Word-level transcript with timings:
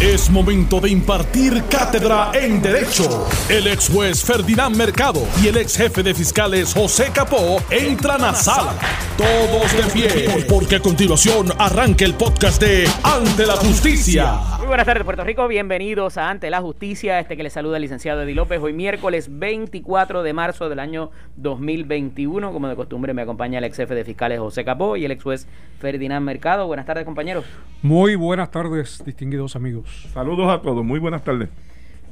Es 0.00 0.28
momento 0.28 0.80
de 0.80 0.90
impartir 0.90 1.64
cátedra 1.70 2.32
en 2.34 2.60
Derecho. 2.60 3.26
El 3.48 3.68
ex 3.68 3.88
juez 3.88 4.24
Ferdinand 4.24 4.74
Mercado 4.76 5.22
y 5.42 5.46
el 5.46 5.56
ex 5.56 5.76
jefe 5.76 6.02
de 6.02 6.12
fiscales 6.12 6.74
José 6.74 7.10
Capó 7.14 7.62
entran 7.70 8.24
a 8.24 8.34
sala. 8.34 8.74
Todos 9.16 9.72
de 9.72 9.82
pie, 9.92 10.46
porque 10.48 10.76
a 10.76 10.80
continuación 10.80 11.52
arranca 11.58 12.04
el 12.04 12.14
podcast 12.14 12.60
de 12.60 12.90
Ante 13.04 13.46
la 13.46 13.56
Justicia. 13.56 14.40
Muy 14.64 14.70
buenas 14.70 14.86
tardes, 14.86 15.04
Puerto 15.04 15.24
Rico. 15.24 15.46
Bienvenidos 15.46 16.16
a 16.16 16.30
Ante 16.30 16.48
la 16.48 16.62
Justicia. 16.62 17.20
Este 17.20 17.36
que 17.36 17.42
les 17.42 17.52
saluda 17.52 17.76
el 17.76 17.82
licenciado 17.82 18.22
Eddie 18.22 18.34
López. 18.34 18.62
Hoy 18.62 18.72
miércoles 18.72 19.28
24 19.30 20.22
de 20.22 20.32
marzo 20.32 20.70
del 20.70 20.78
año 20.78 21.10
2021. 21.36 22.50
Como 22.50 22.66
de 22.66 22.74
costumbre, 22.74 23.12
me 23.12 23.20
acompaña 23.20 23.58
el 23.58 23.64
ex 23.64 23.76
jefe 23.76 23.94
de 23.94 24.04
fiscales 24.04 24.38
José 24.38 24.64
Capó 24.64 24.96
y 24.96 25.04
el 25.04 25.10
ex 25.10 25.22
juez 25.22 25.48
Ferdinand 25.80 26.24
Mercado. 26.24 26.66
Buenas 26.66 26.86
tardes, 26.86 27.04
compañeros. 27.04 27.44
Muy 27.82 28.14
buenas 28.14 28.50
tardes, 28.50 29.04
distinguidos 29.04 29.54
amigos. 29.54 30.08
Saludos 30.14 30.50
a 30.50 30.62
todos, 30.62 30.82
muy 30.82 30.98
buenas 30.98 31.22
tardes. 31.22 31.50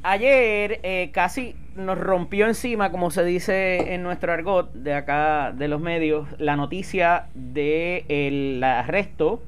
Ayer 0.02 0.78
eh, 0.82 1.10
casi 1.10 1.56
nos 1.74 1.96
rompió 1.96 2.46
encima, 2.46 2.90
como 2.90 3.10
se 3.10 3.24
dice 3.24 3.94
en 3.94 4.02
nuestro 4.02 4.30
argot 4.30 4.70
de 4.74 4.92
acá 4.92 5.52
de 5.52 5.68
los 5.68 5.80
medios, 5.80 6.28
la 6.36 6.56
noticia 6.56 7.28
del 7.34 8.04
el 8.08 8.62
arresto 8.62 9.40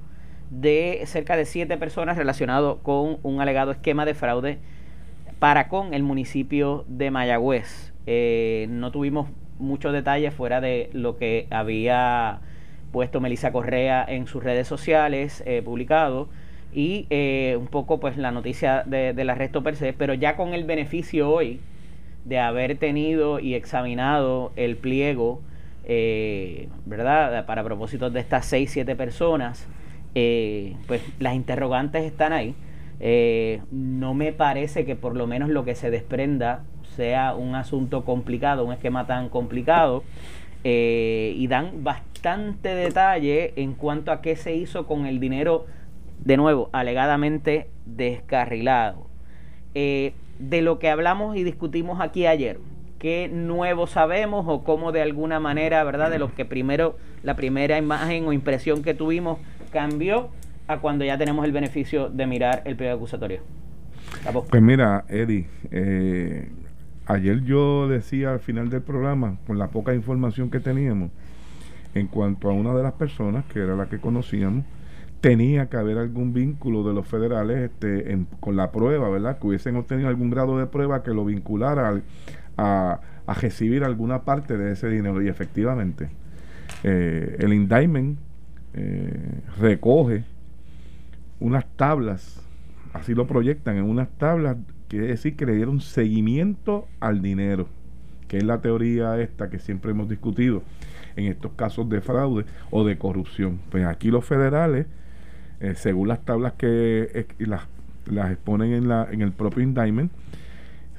de 0.61 1.03
cerca 1.07 1.37
de 1.37 1.45
siete 1.45 1.77
personas 1.77 2.17
relacionado 2.17 2.79
con 2.83 3.19
un 3.23 3.41
alegado 3.41 3.73
esquema 3.73 4.05
de 4.05 4.15
fraude 4.15 4.59
para 5.39 5.69
con 5.69 5.95
el 5.95 6.03
municipio 6.03 6.85
de 6.89 7.11
Mayagüez. 7.11 7.93
Eh, 8.07 8.67
no 8.71 8.91
tuvimos 8.91 9.29
muchos 9.59 9.93
detalles 9.93 10.35
fuera 10.35 10.61
de 10.61 10.91
lo 10.93 11.17
que 11.17 11.47
había 11.51 12.41
puesto 12.93 13.21
Melissa 13.21 13.51
Correa 13.51 14.05
en 14.07 14.27
sus 14.27 14.45
redes 14.45 14.69
sociales, 14.69 15.43
eh, 15.47 15.63
publicado 15.63 16.29
y 16.73 17.07
eh, 17.11 17.57
un 17.59 17.67
poco 17.67 17.99
pues 18.01 18.17
la 18.17 18.31
noticia 18.31 18.83
del 18.85 19.31
arresto 19.31 19.63
per 19.63 19.77
se, 19.77 19.93
pero 19.93 20.15
ya 20.15 20.37
con 20.37 20.55
el 20.55 20.65
beneficio 20.65 21.31
hoy 21.31 21.61
de 22.25 22.39
haber 22.39 22.77
tenido 22.79 23.39
y 23.39 23.55
examinado 23.55 24.53
el 24.57 24.77
pliego, 24.77 25.41
eh, 25.85 26.69
¿verdad? 26.87 27.47
Para 27.47 27.63
propósitos 27.63 28.13
de 28.13 28.21
estas 28.21 28.47
seis, 28.47 28.71
siete 28.71 28.97
personas, 28.97 29.69
eh, 30.15 30.77
pues 30.87 31.03
las 31.19 31.35
interrogantes 31.35 32.05
están 32.05 32.33
ahí. 32.33 32.55
no 33.71 34.15
me 34.15 34.33
parece 34.33 34.85
que 34.85 34.97
por 34.97 35.17
lo 35.17 35.27
menos 35.27 35.49
lo 35.51 35.65
que 35.65 35.75
se 35.75 35.91
desprenda 35.91 36.65
sea 36.97 37.35
un 37.35 37.55
asunto 37.55 38.05
complicado, 38.05 38.65
un 38.65 38.73
esquema 38.73 39.07
tan 39.07 39.29
complicado. 39.29 40.05
y 40.65 41.47
dan 41.49 41.85
bastante 41.85 42.75
detalle 42.75 43.53
en 43.57 43.75
cuanto 43.75 44.11
a 44.13 44.23
qué 44.23 44.37
se 44.37 44.55
hizo 44.55 44.87
con 44.87 45.07
el 45.07 45.21
dinero 45.21 45.67
de 46.25 46.37
nuevo, 46.37 46.71
alegadamente 46.73 47.69
descarrilado. 47.85 49.07
Eh, 49.75 50.15
de 50.39 50.63
lo 50.63 50.79
que 50.79 50.89
hablamos 50.89 51.37
y 51.37 51.45
discutimos 51.45 52.01
aquí 52.01 52.27
ayer, 52.27 52.59
¿qué 52.99 53.29
nuevo 53.29 53.87
sabemos 53.87 54.47
o 54.49 54.65
cómo 54.65 54.91
de 54.91 55.03
alguna 55.03 55.39
manera, 55.39 55.85
verdad, 55.85 56.11
de 56.11 56.19
lo 56.19 56.35
que 56.35 56.45
primero, 56.45 56.97
la 57.23 57.37
primera 57.37 57.79
imagen 57.79 58.27
o 58.27 58.33
impresión 58.33 58.83
que 58.83 58.95
tuvimos 58.95 59.39
cambió 59.75 60.31
a 60.67 60.79
cuando 60.79 61.05
ya 61.05 61.19
tenemos 61.19 61.45
el 61.45 61.53
beneficio 61.53 62.09
de 62.09 62.27
mirar 62.27 62.63
el 62.65 62.77
pliego 62.77 62.97
acusatorio? 62.97 63.41
Pues 64.49 64.63
mira, 64.63 65.05
Eddie, 65.09 65.47
eh, 65.71 66.49
ayer 67.07 67.43
yo 67.43 67.89
decía 67.89 68.33
al 68.33 68.41
final 68.41 68.71
del 68.71 68.81
programa, 68.81 69.37
con 69.47 69.59
la 69.59 69.69
poca 69.69 69.95
información 69.95 70.51
que 70.51 70.61
teníamos, 70.61 71.11
en 71.95 72.07
cuanto 72.07 72.49
a 72.49 72.53
una 72.53 72.73
de 72.75 72.83
las 72.83 72.93
personas, 72.95 73.45
que 73.47 73.61
era 73.61 73.77
la 73.77 73.87
que 73.87 73.99
conocíamos, 73.99 74.65
tenía 75.21 75.69
que 75.69 75.77
haber 75.77 75.99
algún 75.99 76.33
vínculo 76.33 76.83
de 76.83 76.93
los 76.93 77.07
federales 77.07 77.71
este, 77.71 78.19
con 78.41 78.57
la 78.57 78.71
prueba, 78.71 79.09
¿verdad? 79.09 79.39
Que 79.39 79.47
hubiesen 79.47 79.77
obtenido 79.77 80.09
algún 80.09 80.31
grado 80.31 80.59
de 80.59 80.67
prueba 80.67 81.03
que 81.03 81.13
lo 81.13 81.25
vinculara 81.25 82.01
a, 82.57 83.01
recibir 83.41 83.85
alguna 83.85 84.23
parte 84.23 84.59
de 84.59 84.73
ese 84.73 84.89
dinero. 84.89 85.23
Y 85.23 85.29
efectivamente, 85.29 86.11
eh, 86.83 87.37
el 87.39 87.55
indictment 87.55 88.19
eh, 88.75 89.41
recoge 89.59 90.25
unas 91.41 91.67
tablas, 91.77 92.43
así 92.93 93.15
lo 93.15 93.27
proyectan, 93.27 93.77
en 93.77 93.85
unas 93.85 94.09
tablas, 94.19 94.57
quiere 94.89 95.09
decir 95.09 95.37
que 95.37 95.47
le 95.47 95.55
dieron 95.55 95.81
seguimiento 95.81 96.87
al 97.01 97.23
dinero, 97.23 97.69
que 98.29 98.39
es 98.39 98.45
la 98.45 98.61
teoría 98.61 99.21
esta 99.21 99.51
que 99.51 99.59
siempre 99.59 99.91
hemos 99.91 100.09
discutido 100.09 100.63
en 101.17 101.27
estos 101.27 101.53
casos 101.53 101.89
de 101.89 102.01
fraude 102.01 102.45
o 102.71 102.85
de 102.85 102.99
corrupción. 102.99 103.61
Pues 103.71 103.85
aquí 103.85 104.11
los 104.11 104.25
federales 104.25 104.87
eh, 105.61 105.75
según 105.77 106.09
las 106.09 106.25
tablas 106.25 106.55
que 106.55 107.27
las, 107.39 107.63
las 108.07 108.31
exponen 108.33 108.73
en, 108.73 108.89
la, 108.89 109.09
en 109.11 109.23
el 109.23 109.33
propio 109.33 109.63
indictment, 109.63 110.13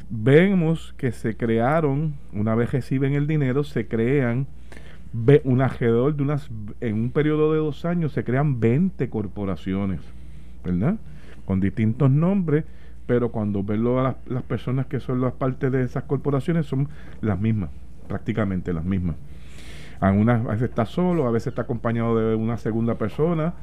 vemos 0.10 0.94
que 0.98 1.12
se 1.12 1.36
crearon, 1.36 2.16
una 2.34 2.56
vez 2.56 2.72
reciben 2.72 3.14
el 3.14 3.28
dinero, 3.28 3.64
se 3.64 3.88
crean 3.88 4.48
un 5.44 5.62
alrededor 5.62 6.16
de 6.16 6.24
unas, 6.24 6.50
en 6.82 6.96
un 6.96 7.12
periodo 7.12 7.54
de 7.54 7.60
dos 7.60 7.86
años 7.86 8.12
se 8.12 8.24
crean 8.24 8.60
20 8.60 9.10
corporaciones, 9.10 10.02
¿verdad? 10.64 10.98
Con 11.46 11.60
distintos 11.60 12.12
nombres, 12.12 12.66
pero 13.06 13.32
cuando 13.32 13.64
ven 13.64 13.86
a 13.88 14.18
las, 14.26 14.44
personas 14.44 14.88
que 14.88 15.00
son 15.00 15.22
las 15.22 15.34
partes 15.34 15.72
de 15.72 15.84
esas 15.84 16.04
corporaciones 16.04 16.66
son 16.66 16.90
las 17.22 17.40
mismas, 17.40 17.70
prácticamente 18.08 18.74
las 18.74 18.84
mismas. 18.84 19.16
Algunas 20.00 20.46
a 20.46 20.50
veces 20.50 20.70
está 20.70 20.86
solo, 20.86 21.28
a 21.28 21.32
veces 21.32 21.48
está 21.48 21.62
acompañado 21.62 22.18
de 22.18 22.36
una 22.36 22.58
segunda 22.58 22.96
persona, 22.96 23.54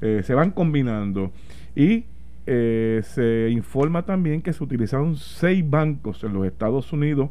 eh, 0.00 0.22
se 0.24 0.34
van 0.34 0.50
combinando. 0.50 1.32
Y 1.76 2.06
eh, 2.46 3.02
se 3.04 3.50
informa 3.50 4.04
también 4.04 4.42
que 4.42 4.52
se 4.52 4.64
utilizaron 4.64 5.16
seis 5.16 5.68
bancos 5.68 6.24
en 6.24 6.32
los 6.32 6.46
Estados 6.46 6.92
Unidos 6.92 7.30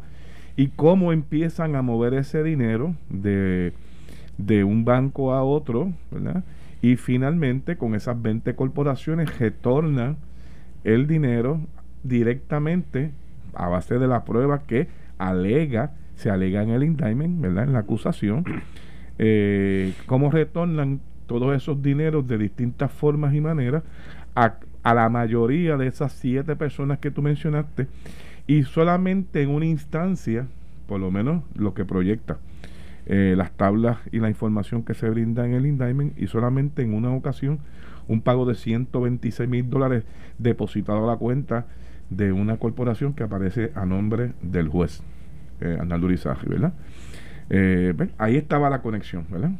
y 0.55 0.67
cómo 0.69 1.13
empiezan 1.13 1.75
a 1.75 1.81
mover 1.81 2.13
ese 2.13 2.43
dinero 2.43 2.95
de, 3.09 3.73
de 4.37 4.63
un 4.63 4.85
banco 4.85 5.33
a 5.33 5.43
otro, 5.43 5.93
Y 6.81 6.95
finalmente 6.95 7.77
con 7.77 7.93
esas 7.93 8.19
20 8.21 8.55
corporaciones 8.55 9.37
retornan 9.37 10.17
el 10.83 11.05
dinero 11.05 11.59
directamente 12.03 13.11
a 13.53 13.67
base 13.67 13.99
de 13.99 14.07
la 14.07 14.23
prueba 14.25 14.63
que 14.63 14.87
alega, 15.19 15.91
se 16.15 16.31
alega 16.31 16.63
en 16.63 16.69
el 16.69 16.83
indictment, 16.83 17.39
¿verdad? 17.41 17.65
En 17.65 17.73
la 17.73 17.79
acusación, 17.79 18.43
eh, 19.19 19.93
cómo 20.07 20.31
retornan 20.31 21.01
todos 21.27 21.55
esos 21.55 21.81
dineros 21.81 22.27
de 22.27 22.37
distintas 22.37 22.91
formas 22.91 23.33
y 23.33 23.41
maneras 23.41 23.83
a, 24.35 24.55
la 24.83 25.09
mayoría 25.09 25.77
de 25.77 25.87
esas 25.87 26.11
siete 26.13 26.55
personas 26.55 26.99
que 26.99 27.11
tú 27.11 27.21
mencionaste 27.21 27.87
y 28.51 28.63
solamente 28.63 29.41
en 29.41 29.49
una 29.49 29.65
instancia, 29.65 30.45
por 30.85 30.99
lo 30.99 31.09
menos 31.09 31.41
lo 31.55 31.73
que 31.73 31.85
proyecta 31.85 32.37
eh, 33.05 33.33
las 33.37 33.51
tablas 33.51 33.99
y 34.11 34.19
la 34.19 34.27
información 34.27 34.83
que 34.83 34.93
se 34.93 35.09
brinda 35.09 35.45
en 35.45 35.53
el 35.53 35.65
indictment 35.65 36.19
y 36.19 36.27
solamente 36.27 36.81
en 36.81 36.93
una 36.93 37.11
ocasión 37.11 37.59
un 38.09 38.19
pago 38.19 38.45
de 38.45 38.55
126 38.55 39.49
mil 39.49 39.69
dólares 39.69 40.03
depositado 40.37 41.05
a 41.05 41.13
la 41.13 41.17
cuenta 41.17 41.65
de 42.09 42.33
una 42.33 42.57
corporación 42.57 43.13
que 43.13 43.23
aparece 43.23 43.71
a 43.73 43.85
nombre 43.85 44.33
del 44.41 44.67
juez 44.67 45.01
eh, 45.61 45.77
Arnaldo 45.79 46.09
¿verdad? 46.45 46.73
Eh, 47.49 47.93
ahí 48.17 48.35
estaba 48.35 48.69
la 48.69 48.81
conexión, 48.81 49.27
¿verdad? 49.29 49.51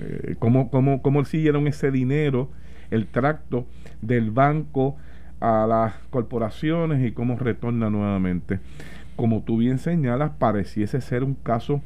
Eh, 0.00 0.34
cómo, 0.40 0.68
cómo, 0.68 1.00
cómo 1.00 1.24
siguieron 1.24 1.68
ese 1.68 1.92
dinero, 1.92 2.50
el 2.90 3.06
tracto 3.06 3.68
del 4.00 4.32
banco 4.32 4.96
a 5.42 5.66
las 5.66 5.94
corporaciones 6.10 7.04
y 7.04 7.10
cómo 7.10 7.36
retorna 7.36 7.90
nuevamente. 7.90 8.60
Como 9.16 9.42
tú 9.42 9.56
bien 9.58 9.78
señalas, 9.78 10.30
pareciese 10.38 11.00
ser 11.00 11.24
un 11.24 11.34
caso 11.34 11.82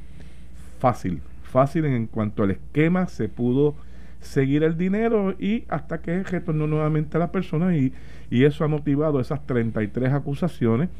fácil, 0.78 1.22
fácil 1.42 1.86
en 1.86 2.06
cuanto 2.06 2.42
al 2.42 2.50
esquema 2.50 3.06
se 3.06 3.28
pudo 3.30 3.74
seguir 4.20 4.62
el 4.62 4.76
dinero 4.76 5.34
y 5.38 5.64
hasta 5.68 6.02
que 6.02 6.22
retornó 6.22 6.66
nuevamente 6.66 7.16
a 7.16 7.20
la 7.20 7.32
persona 7.32 7.74
y, 7.74 7.94
y 8.30 8.44
eso 8.44 8.62
ha 8.62 8.68
motivado 8.68 9.20
esas 9.20 9.46
33 9.46 10.12
acusaciones 10.12 10.90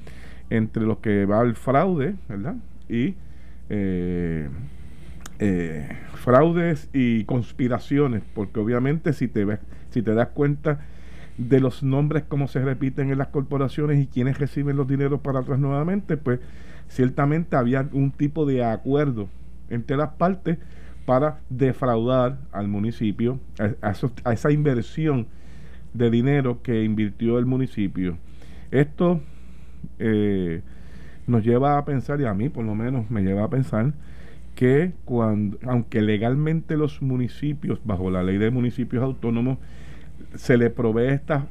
entre 0.48 0.84
los 0.84 0.98
que 0.98 1.26
va 1.26 1.42
el 1.42 1.56
fraude, 1.56 2.14
¿verdad? 2.26 2.54
Y 2.88 3.16
eh, 3.68 4.48
eh, 5.40 5.88
fraudes 6.14 6.88
y 6.94 7.24
conspiraciones, 7.24 8.22
porque 8.34 8.60
obviamente 8.60 9.12
si 9.12 9.28
te, 9.28 9.58
si 9.90 10.00
te 10.00 10.14
das 10.14 10.28
cuenta 10.28 10.80
de 11.38 11.60
los 11.60 11.82
nombres 11.82 12.24
como 12.24 12.48
se 12.48 12.64
repiten 12.64 13.10
en 13.10 13.18
las 13.18 13.28
corporaciones 13.28 14.02
y 14.02 14.06
quienes 14.06 14.38
reciben 14.38 14.76
los 14.76 14.88
dineros 14.88 15.20
para 15.20 15.40
atrás 15.40 15.58
nuevamente, 15.58 16.16
pues 16.16 16.40
ciertamente 16.88 17.56
había 17.56 17.88
un 17.92 18.10
tipo 18.10 18.46
de 18.46 18.64
acuerdo 18.64 19.28
entre 19.68 19.96
las 19.96 20.10
partes 20.10 20.58
para 21.04 21.40
defraudar 21.50 22.38
al 22.52 22.68
municipio, 22.68 23.38
a, 23.82 24.32
esa 24.32 24.50
inversión 24.50 25.26
de 25.94 26.10
dinero 26.10 26.62
que 26.62 26.84
invirtió 26.84 27.38
el 27.38 27.46
municipio. 27.46 28.18
Esto 28.70 29.20
eh, 29.98 30.62
nos 31.26 31.44
lleva 31.44 31.78
a 31.78 31.84
pensar, 31.84 32.20
y 32.20 32.24
a 32.24 32.34
mí 32.34 32.48
por 32.48 32.64
lo 32.64 32.74
menos 32.74 33.10
me 33.10 33.22
lleva 33.22 33.44
a 33.44 33.50
pensar, 33.50 33.92
que 34.56 34.92
cuando, 35.04 35.58
aunque 35.64 36.02
legalmente 36.02 36.76
los 36.76 37.02
municipios, 37.02 37.78
bajo 37.84 38.10
la 38.10 38.22
ley 38.22 38.38
de 38.38 38.50
municipios 38.50 39.02
autónomos, 39.02 39.58
se 40.36 40.56
le 40.56 40.70
provee 40.70 41.08
estas 41.08 41.44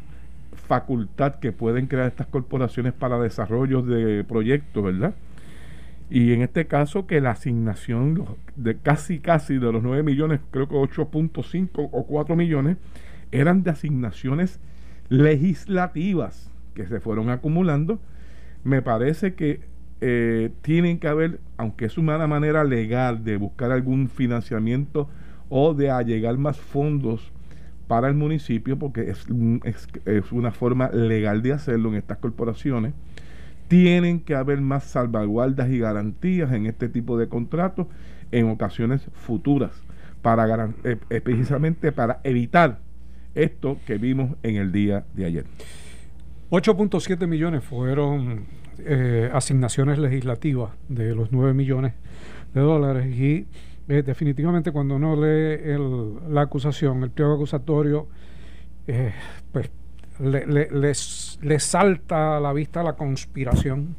facultad 0.65 1.35
que 1.35 1.51
pueden 1.51 1.87
crear 1.87 2.07
estas 2.07 2.27
corporaciones 2.27 2.93
para 2.93 3.19
desarrollo 3.19 3.81
de 3.81 4.23
proyectos, 4.23 4.83
¿verdad? 4.83 5.13
Y 6.09 6.33
en 6.33 6.41
este 6.41 6.67
caso 6.67 7.07
que 7.07 7.21
la 7.21 7.31
asignación 7.31 8.25
de 8.55 8.77
casi 8.77 9.19
casi 9.19 9.55
de 9.57 9.71
los 9.71 9.81
9 9.81 10.03
millones, 10.03 10.39
creo 10.51 10.67
que 10.67 10.75
8.5 10.75 11.89
o 11.91 12.05
4 12.05 12.35
millones, 12.35 12.77
eran 13.31 13.63
de 13.63 13.71
asignaciones 13.71 14.59
legislativas 15.09 16.51
que 16.73 16.85
se 16.85 16.99
fueron 16.99 17.29
acumulando. 17.29 17.99
Me 18.63 18.81
parece 18.81 19.33
que 19.33 19.61
eh, 20.01 20.51
tienen 20.61 20.99
que 20.99 21.07
haber, 21.07 21.39
aunque 21.57 21.85
es 21.85 21.97
una 21.97 22.25
manera 22.27 22.63
legal 22.63 23.23
de 23.23 23.37
buscar 23.37 23.71
algún 23.71 24.09
financiamiento 24.09 25.09
o 25.49 25.73
de 25.73 25.89
allegar 25.89 26.37
más 26.37 26.59
fondos 26.59 27.31
para 27.87 28.07
el 28.07 28.15
municipio, 28.15 28.77
porque 28.77 29.09
es, 29.09 29.27
es, 30.05 30.31
una 30.31 30.51
forma 30.51 30.89
legal 30.89 31.41
de 31.41 31.53
hacerlo 31.53 31.89
en 31.89 31.95
estas 31.95 32.17
corporaciones, 32.17 32.93
tienen 33.67 34.19
que 34.19 34.35
haber 34.35 34.61
más 34.61 34.85
salvaguardas 34.85 35.69
y 35.69 35.79
garantías 35.79 36.51
en 36.51 36.65
este 36.65 36.89
tipo 36.89 37.17
de 37.17 37.27
contratos 37.27 37.87
en 38.31 38.49
ocasiones 38.49 39.07
futuras, 39.13 39.71
para 40.21 40.73
eh, 40.83 40.97
eh, 41.09 41.21
precisamente 41.21 41.91
para 41.91 42.19
evitar 42.23 42.79
esto 43.35 43.77
que 43.85 43.97
vimos 43.97 44.31
en 44.43 44.55
el 44.55 44.71
día 44.71 45.05
de 45.13 45.25
ayer. 45.25 45.45
8.7 46.49 47.27
millones 47.27 47.63
fueron 47.63 48.45
eh, 48.79 49.29
asignaciones 49.33 49.97
legislativas 49.99 50.71
de 50.89 51.15
los 51.15 51.31
9 51.31 51.53
millones 51.53 51.93
de 52.53 52.61
dólares 52.61 53.15
y 53.15 53.47
eh, 53.87 54.01
definitivamente 54.01 54.71
cuando 54.71 54.95
uno 54.95 55.15
lee 55.15 55.77
la 56.29 56.41
acusación, 56.41 57.03
el 57.03 57.11
pliego 57.11 57.33
acusatorio, 57.33 58.07
eh, 58.87 59.13
pues 59.51 59.69
le, 60.19 61.59
salta 61.59 62.37
a 62.37 62.39
la 62.39 62.53
vista 62.53 62.81
la 62.81 62.93
conspiración 62.93 63.95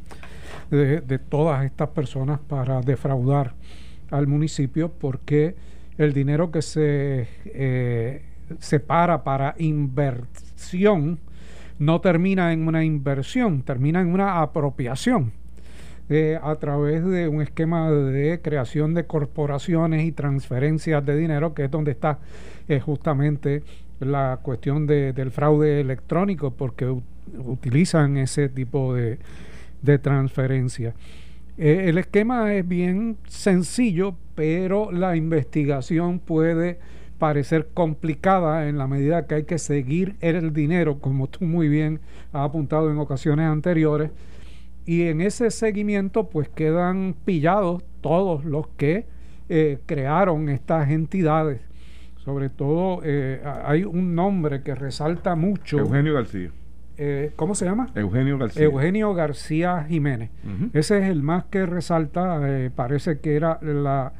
de, 0.70 1.18
todas 1.18 1.64
estas 1.64 1.90
personas 1.90 2.40
para 2.40 2.80
defraudar 2.80 3.54
al 4.10 4.26
municipio 4.26 4.90
porque 4.90 5.54
el 5.98 6.12
dinero 6.12 6.50
que 6.50 6.62
se 6.62 7.28
eh, 7.44 8.24
separa 8.58 9.22
para 9.22 9.54
inversión 9.58 11.20
no 11.78 12.00
termina 12.00 12.52
en 12.52 12.66
una 12.66 12.84
inversión, 12.84 13.62
termina 13.62 14.00
en 14.00 14.08
una 14.08 14.40
apropiación 14.40 15.32
a 16.40 16.54
través 16.56 17.04
de 17.04 17.26
un 17.26 17.42
esquema 17.42 17.90
de 17.90 18.40
creación 18.40 18.94
de 18.94 19.06
corporaciones 19.06 20.04
y 20.04 20.12
transferencias 20.12 21.04
de 21.04 21.16
dinero, 21.16 21.52
que 21.52 21.64
es 21.64 21.70
donde 21.70 21.90
está 21.90 22.18
eh, 22.68 22.78
justamente 22.78 23.62
la 23.98 24.38
cuestión 24.42 24.86
del 24.86 25.30
fraude 25.30 25.80
electrónico, 25.80 26.52
porque 26.52 26.86
utilizan 27.38 28.18
ese 28.18 28.48
tipo 28.48 28.94
de, 28.94 29.18
de 29.82 29.98
transferencias. 29.98 30.94
Eh, 31.58 31.86
el 31.88 31.98
esquema 31.98 32.54
es 32.54 32.68
bien 32.68 33.16
sencillo, 33.26 34.14
pero 34.34 34.92
la 34.92 35.16
investigación 35.16 36.20
puede 36.20 36.78
parecer 37.18 37.68
complicada 37.72 38.68
en 38.68 38.76
la 38.76 38.86
medida 38.86 39.26
que 39.26 39.36
hay 39.36 39.44
que 39.44 39.58
seguir 39.58 40.16
el 40.20 40.52
dinero, 40.52 40.98
como 41.00 41.28
tú 41.28 41.44
muy 41.44 41.68
bien 41.68 42.00
has 42.32 42.42
apuntado 42.42 42.90
en 42.90 42.98
ocasiones 42.98 43.46
anteriores, 43.46 44.10
y 44.86 45.08
en 45.08 45.20
ese 45.20 45.50
seguimiento 45.50 46.30
pues 46.30 46.48
quedan 46.48 47.16
pillados 47.24 47.82
todos 48.00 48.44
los 48.44 48.68
que 48.68 49.06
eh, 49.48 49.80
crearon 49.84 50.48
estas 50.48 50.90
entidades. 50.90 51.60
Sobre 52.18 52.48
todo 52.48 53.00
eh, 53.04 53.42
hay 53.64 53.84
un 53.84 54.14
nombre 54.14 54.62
que 54.62 54.74
resalta 54.74 55.34
mucho. 55.34 55.78
Eugenio 55.78 56.14
García. 56.14 56.50
Eh, 56.98 57.32
¿Cómo 57.36 57.54
se 57.54 57.64
llama? 57.64 57.88
Eugenio 57.94 58.38
García. 58.38 58.64
Eugenio 58.64 59.12
García 59.12 59.84
Jiménez. 59.88 60.30
Ese 60.72 60.98
es 60.98 61.10
el 61.10 61.22
más 61.22 61.44
que 61.44 61.66
resalta, 61.66 62.40
parece 62.74 63.18
que 63.18 63.36
era 63.36 63.58
la, 63.60 64.14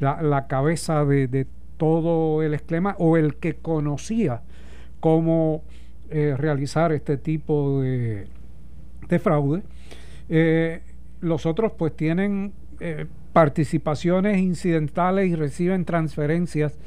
la, 0.00 0.46
cabeza 0.46 1.04
de, 1.04 1.46
todo 1.76 2.42
el 2.42 2.54
esquema 2.54 2.96
o 2.98 3.16
el 3.16 3.36
que 3.36 3.56
conocía 3.56 4.42
cómo 5.00 5.62
realizar 6.10 6.92
este 6.92 7.18
tipo 7.18 7.82
de, 7.82 8.28
de 9.08 9.18
fraude. 9.18 9.62
Eh, 10.34 10.80
los 11.20 11.44
otros 11.44 11.72
pues 11.76 11.94
tienen 11.94 12.54
eh, 12.80 13.04
participaciones 13.34 14.38
incidentales 14.38 15.28
y 15.28 15.34
reciben 15.34 15.84
transferencias 15.84 16.78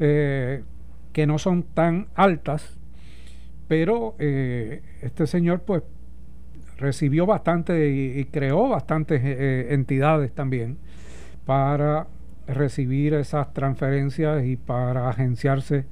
eh, 0.00 0.64
que 1.12 1.24
no 1.24 1.38
son 1.38 1.62
tan 1.62 2.08
altas, 2.16 2.76
pero 3.68 4.16
este 4.18 5.28
señor 5.28 5.62
pues 5.62 5.84
recibió 6.76 7.24
bastante 7.24 7.88
y, 7.88 8.24
creó 8.24 8.68
bastantes 8.68 9.22
entidades 9.24 10.32
también 10.32 10.78
para 11.46 12.08
recibir 12.48 13.14
esas 13.14 13.52
transferencias 13.52 14.44
y 14.44 14.56
para 14.56 15.08
agenciarse 15.08 15.86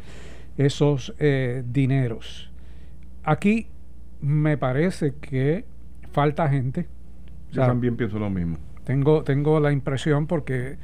esos 0.57 1.15
dineros. 1.65 2.51
Aquí 3.23 3.69
me 4.21 4.59
parece 4.59 5.15
que 5.21 5.65
falta 6.13 6.49
gente 6.49 6.87
yo 7.57 7.67
también 7.67 7.97
pienso 7.97 8.19
lo 8.19 8.31
mismo. 8.31 8.59
Tengo, 8.85 9.25
tengo 9.25 9.59
la 9.59 9.73
impresión 9.73 10.27
porque 10.27 10.77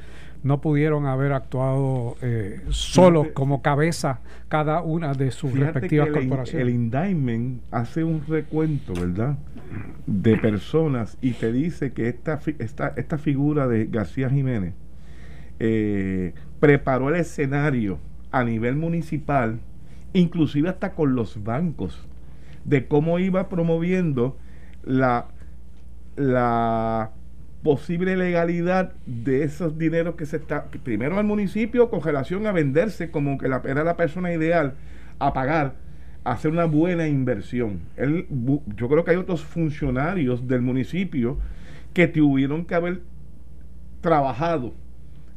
no 0.43 0.59
pudieron 0.59 1.05
haber 1.05 1.31
actuado 1.31 2.17
eh, 2.21 2.61
solos 2.69 3.27
como 3.33 3.61
cabeza 3.61 4.19
cada 4.49 4.81
una 4.81 5.13
de 5.13 5.31
sus 5.31 5.57
respectivas 5.57 6.09
corporaciones. 6.09 6.67
El, 6.67 6.73
indictment 6.73 7.61
hace 7.71 8.03
un 8.03 8.25
recuento, 8.27 8.93
¿verdad? 8.93 9.37
De 10.05 10.35
personas 10.37 11.17
y 11.21 11.31
te 11.31 11.51
dice 11.53 11.93
que 11.93 12.09
esta, 12.09 12.41
esta, 12.59 12.93
esta 12.97 13.17
figura 13.17 13.67
de 13.67 13.85
García 13.85 14.29
Jiménez 14.29 14.73
eh, 15.59 16.33
preparó 16.59 17.07
el 17.09 17.15
escenario 17.15 17.99
a 18.31 18.43
nivel 18.43 18.75
municipal, 18.75 19.61
inclusive 20.11 20.67
hasta 20.67 20.93
con 20.93 21.15
los 21.15 21.41
bancos, 21.43 22.05
de 22.65 22.87
cómo 22.87 23.17
iba 23.19 23.47
promoviendo 23.47 24.37
la 24.83 25.27
la 26.15 27.11
posible 27.63 28.17
legalidad 28.17 28.93
de 29.05 29.43
esos 29.43 29.77
dineros 29.77 30.15
que 30.15 30.25
se 30.25 30.37
está 30.37 30.65
primero 30.83 31.17
al 31.17 31.25
municipio 31.25 31.89
con 31.89 32.01
relación 32.01 32.45
a 32.45 32.51
venderse 32.51 33.09
como 33.09 33.37
que 33.37 33.47
la, 33.47 33.61
era 33.65 33.83
la 33.83 33.95
persona 33.95 34.33
ideal 34.33 34.73
a 35.19 35.33
pagar 35.33 35.75
a 36.25 36.33
hacer 36.33 36.51
una 36.51 36.65
buena 36.65 37.07
inversión 37.07 37.79
Él, 37.95 38.27
yo 38.75 38.89
creo 38.89 39.05
que 39.05 39.11
hay 39.11 39.17
otros 39.17 39.43
funcionarios 39.43 40.47
del 40.47 40.61
municipio 40.61 41.37
que 41.93 42.07
tuvieron 42.07 42.65
que 42.65 42.75
haber 42.75 43.01
trabajado 44.01 44.73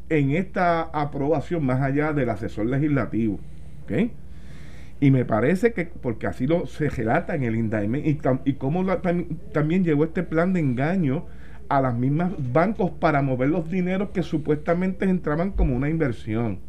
en 0.09 0.31
esta 0.33 0.83
aprobación 0.83 1.65
más 1.65 1.81
allá 1.81 2.13
del 2.13 2.31
asesor 2.31 2.67
legislativo 2.67 3.39
¿okay? 3.85 4.11
Y 5.01 5.11
me 5.11 5.25
parece 5.25 5.73
que, 5.73 5.85
porque 5.87 6.27
así 6.27 6.47
lo 6.47 6.67
se 6.67 6.89
relata 6.89 7.35
en 7.35 7.43
el 7.43 7.57
indictment, 7.57 8.07
y, 8.07 8.19
y 8.51 8.55
cómo 8.55 8.85
también 9.53 9.85
llegó 9.85 10.05
este 10.05 10.23
plan 10.23 10.53
de 10.53 10.61
engaño 10.61 11.27
a 11.69 11.81
las 11.81 11.95
mismas 11.95 12.33
bancos 12.53 12.93
para 12.93 13.23
mover 13.23 13.51
los 13.51 13.71
dineros 13.71 14.11
que 14.11 14.23
supuestamente 14.23 15.05
entraban 15.05 15.51
como 15.51 15.77
una 15.77 15.91
inversión. 15.91 16.61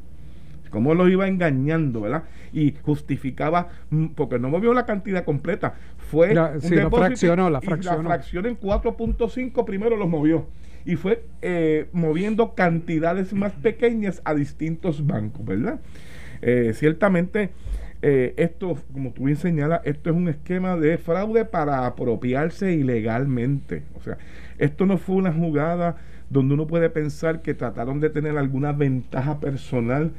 Cómo 0.69 0.93
los 0.93 1.10
iba 1.10 1.27
engañando, 1.27 2.01
¿verdad? 2.01 2.24
Y 2.51 2.74
justificaba, 2.81 3.69
mm, 3.89 4.07
porque 4.07 4.38
no 4.39 4.50
movió 4.50 4.74
la 4.74 4.86
cantidad 4.86 5.24
completa, 5.24 5.75
fue 5.98 6.34
la, 6.34 6.53
un 6.62 6.75
la 6.75 6.89
fraccionó, 6.89 7.50
la 7.50 7.62
fraccionó. 7.62 8.03
la 8.03 8.10
fracción 8.10 8.46
en 8.46 8.60
4.5 8.60 9.65
primero 9.65 9.96
los 9.96 10.10
movió 10.10 10.48
y 10.86 10.96
fue 10.96 11.24
eh, 11.41 11.88
moviendo 11.91 12.55
cantidades 12.55 13.34
más 13.34 13.53
pequeñas 13.53 14.22
a 14.24 14.34
distintos 14.34 15.05
bancos, 15.05 15.46
¿verdad? 15.46 15.79
Eh, 16.41 16.72
ciertamente 16.74 17.51
eh, 18.01 18.34
esto, 18.38 18.77
como 18.94 19.12
tú 19.12 19.25
bien 19.25 19.38
señalas, 19.38 19.82
esto 19.84 20.10
es 20.10 20.16
un 20.16 20.27
esquema 20.27 20.75
de 20.75 20.98
fraude 20.98 21.46
para 21.46 21.86
apropiarse 21.86 22.74
ilegalmente. 22.74 23.84
O 23.96 24.01
sea, 24.01 24.18
esto 24.58 24.86
no 24.86 24.98
fue 24.98 25.16
una 25.16 25.34
jugada 25.34 25.98
donde 26.30 26.54
uno 26.54 26.68
puede 26.68 26.89
pensar 26.89 27.42
que 27.42 27.54
trataron 27.54 28.00
de 28.00 28.10
tener 28.10 28.38
alguna 28.38 28.72
ventaja 28.72 29.39
personal 29.39 30.12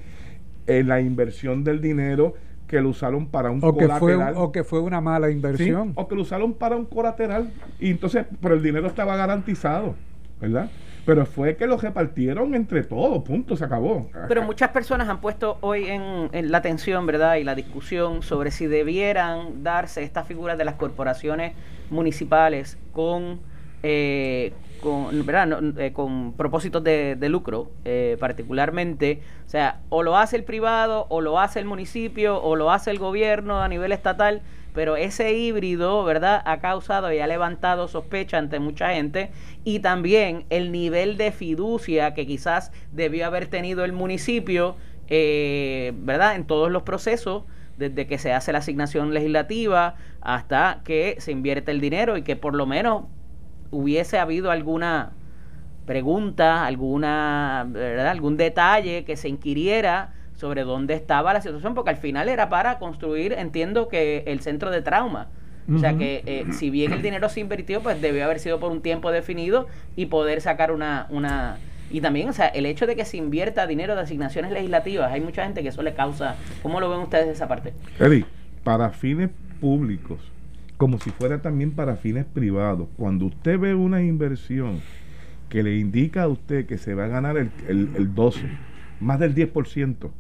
en 0.67 0.89
la 0.89 1.01
inversión 1.01 1.65
del 1.65 1.81
dinero 1.81 2.35
que 2.67 2.81
lo 2.81 2.91
usaron 2.91 3.27
para 3.27 3.51
un 3.51 3.59
o 3.63 3.73
colateral. 3.75 3.99
Que 3.99 4.35
fue, 4.35 4.43
o 4.43 4.53
que 4.53 4.65
fue 4.65 4.81
una 4.81 5.01
mala 5.01 5.31
inversión. 5.31 5.93
o 5.95 6.09
que 6.09 6.15
lo 6.15 6.23
usaron 6.23 6.55
para 6.55 6.77
un 6.77 6.85
colateral. 6.85 7.51
Y 7.81 7.91
entonces, 7.91 8.27
pero 8.41 8.55
el 8.55 8.63
dinero 8.63 8.87
estaba 8.87 9.17
garantizado, 9.17 9.95
¿verdad? 10.41 10.71
Pero 11.09 11.25
fue 11.25 11.57
que 11.57 11.67
lo 11.67 11.79
repartieron 11.79 12.55
entre 12.55 12.83
todos, 12.83 13.25
punto, 13.25 13.57
se 13.57 13.65
acabó. 13.65 14.11
Pero 14.29 14.43
muchas 14.43 14.69
personas 14.73 15.09
han 15.09 15.23
puesto 15.23 15.57
hoy 15.63 15.87
en, 15.87 16.51
la 16.51 16.59
atención, 16.59 17.07
¿verdad? 17.07 17.37
Y 17.37 17.45
la 17.45 17.55
discusión 17.55 18.23
sobre 18.23 18.51
si 18.51 18.67
debieran 18.67 19.63
darse 19.63 20.03
estas 20.03 20.27
figuras 20.27 20.59
de 20.59 20.67
las 20.67 20.75
corporaciones 20.75 21.55
municipales 21.89 22.77
con, 22.93 23.41
eh, 23.83 24.53
con, 24.83 25.25
¿verdad? 25.25 25.79
Eh, 25.79 25.95
con 25.95 26.35
propósitos 26.35 26.85
de, 26.85 27.17
lucro, 27.31 27.71
eh, 27.87 28.19
particularmente. 28.21 29.23
O 29.47 29.49
sea, 29.49 29.81
o 29.89 30.03
lo 30.03 30.19
hace 30.19 30.37
el 30.37 30.45
privado, 30.45 31.07
o 31.09 31.23
lo 31.23 31.41
hace 31.41 31.59
el 31.59 31.65
municipio, 31.65 32.39
o 32.43 32.55
lo 32.55 32.71
hace 32.71 32.91
el 32.91 32.99
gobierno 32.99 33.63
a 33.63 33.69
nivel 33.69 33.93
estatal 33.93 34.43
pero 34.79 34.95
ese 34.95 35.33
híbrido, 35.33 36.05
¿verdad?, 36.05 36.41
ha 36.45 36.61
causado 36.61 37.13
y 37.13 37.19
ha 37.19 37.27
levantado 37.27 37.89
sospecha 37.89 38.39
ante 38.39 38.61
mucha 38.61 38.95
gente 38.95 39.33
y 39.65 39.81
también 39.81 40.45
el 40.51 40.71
nivel 40.71 41.17
de 41.17 41.33
fiducia 41.33 42.15
que 42.15 42.29
quizás 42.29 42.71
debió 42.93 43.27
haber 43.27 43.49
tenido 43.49 43.85
el 43.85 43.93
municipio, 43.93 44.77
eh, 45.09 45.95
¿verdad?, 45.97 46.37
en 46.37 46.47
todos 46.47 46.71
los 46.71 46.85
procesos 46.85 47.43
desde 47.77 48.07
que 48.07 48.19
se 48.19 48.33
hace 48.33 48.53
la 48.53 48.59
asignación 48.59 49.13
legislativa 49.13 49.97
hasta 50.21 50.81
que 50.85 51.17
se 51.19 51.33
invierte 51.33 51.73
el 51.73 51.81
dinero 51.81 52.17
y 52.17 52.23
que 52.23 52.37
por 52.37 52.55
lo 52.55 52.65
menos 52.65 53.07
hubiese 53.73 54.17
habido 54.17 54.53
alguna 54.53 55.11
pregunta, 55.87 56.67
alguna, 56.67 57.67
¿verdad? 57.69 58.07
algún 58.07 58.37
detalle 58.37 59.05
que 59.05 59.17
se 59.17 59.29
inquiriera 59.29 60.15
sobre 60.39 60.63
dónde 60.63 60.95
estaba 60.95 61.33
la 61.33 61.41
situación, 61.41 61.75
porque 61.75 61.91
al 61.91 61.97
final 61.97 62.29
era 62.29 62.49
para 62.49 62.79
construir, 62.79 63.33
entiendo 63.33 63.89
que 63.89 64.23
el 64.27 64.41
centro 64.41 64.71
de 64.71 64.83
trauma. 64.83 65.29
O 65.75 65.79
sea 65.79 65.99
que 65.99 66.23
eh, 66.25 66.47
si 66.53 66.71
bien 66.71 66.95
el 66.95 67.03
dinero 67.03 67.29
se 67.29 67.41
invirtió, 67.41 67.83
pues 67.83 68.01
debió 68.01 68.25
haber 68.25 68.39
sido 68.39 68.59
por 68.59 68.73
un 68.73 68.81
tiempo 68.81 69.11
definido 69.11 69.67
y 69.97 70.07
poder 70.07 70.41
sacar 70.41 70.73
una, 70.73 71.07
una... 71.11 71.59
Y 71.91 72.01
también, 72.01 72.31
o 72.31 72.33
sea, 72.33 72.47
el 72.47 72.65
hecho 72.65 72.87
de 72.87 72.97
que 72.97 73.05
se 73.05 73.19
invierta 73.19 73.67
dinero 73.67 73.95
de 73.95 74.01
asignaciones 74.01 74.51
legislativas, 74.51 75.13
hay 75.13 75.21
mucha 75.21 75.45
gente 75.45 75.63
que 75.63 75.69
eso 75.69 75.83
le 75.83 75.93
causa... 75.93 76.37
¿Cómo 76.63 76.81
lo 76.81 76.89
ven 76.89 77.01
ustedes 77.01 77.29
esa 77.29 77.49
parte? 77.49 77.75
Eddie, 77.99 78.25
para 78.65 78.89
fines 78.91 79.29
públicos, 79.61 80.21
como 80.79 80.99
si 81.01 81.11
fuera 81.11 81.43
también 81.43 81.73
para 81.73 81.97
fines 81.97 82.25
privados, 82.25 82.89
cuando 82.97 83.27
usted 83.27 83.59
ve 83.59 83.75
una 83.75 84.03
inversión 84.03 84.81
que 85.51 85.63
le 85.63 85.77
indica 85.77 86.23
a 86.23 86.29
usted 86.29 86.65
que 86.65 86.79
se 86.79 86.95
va 86.95 87.05
a 87.05 87.09
ganar 87.09 87.37
el, 87.37 87.51
el, 87.69 87.91
el 87.95 88.15
12, 88.15 88.41
más 89.01 89.19
del 89.19 89.35
10%, 89.35 90.11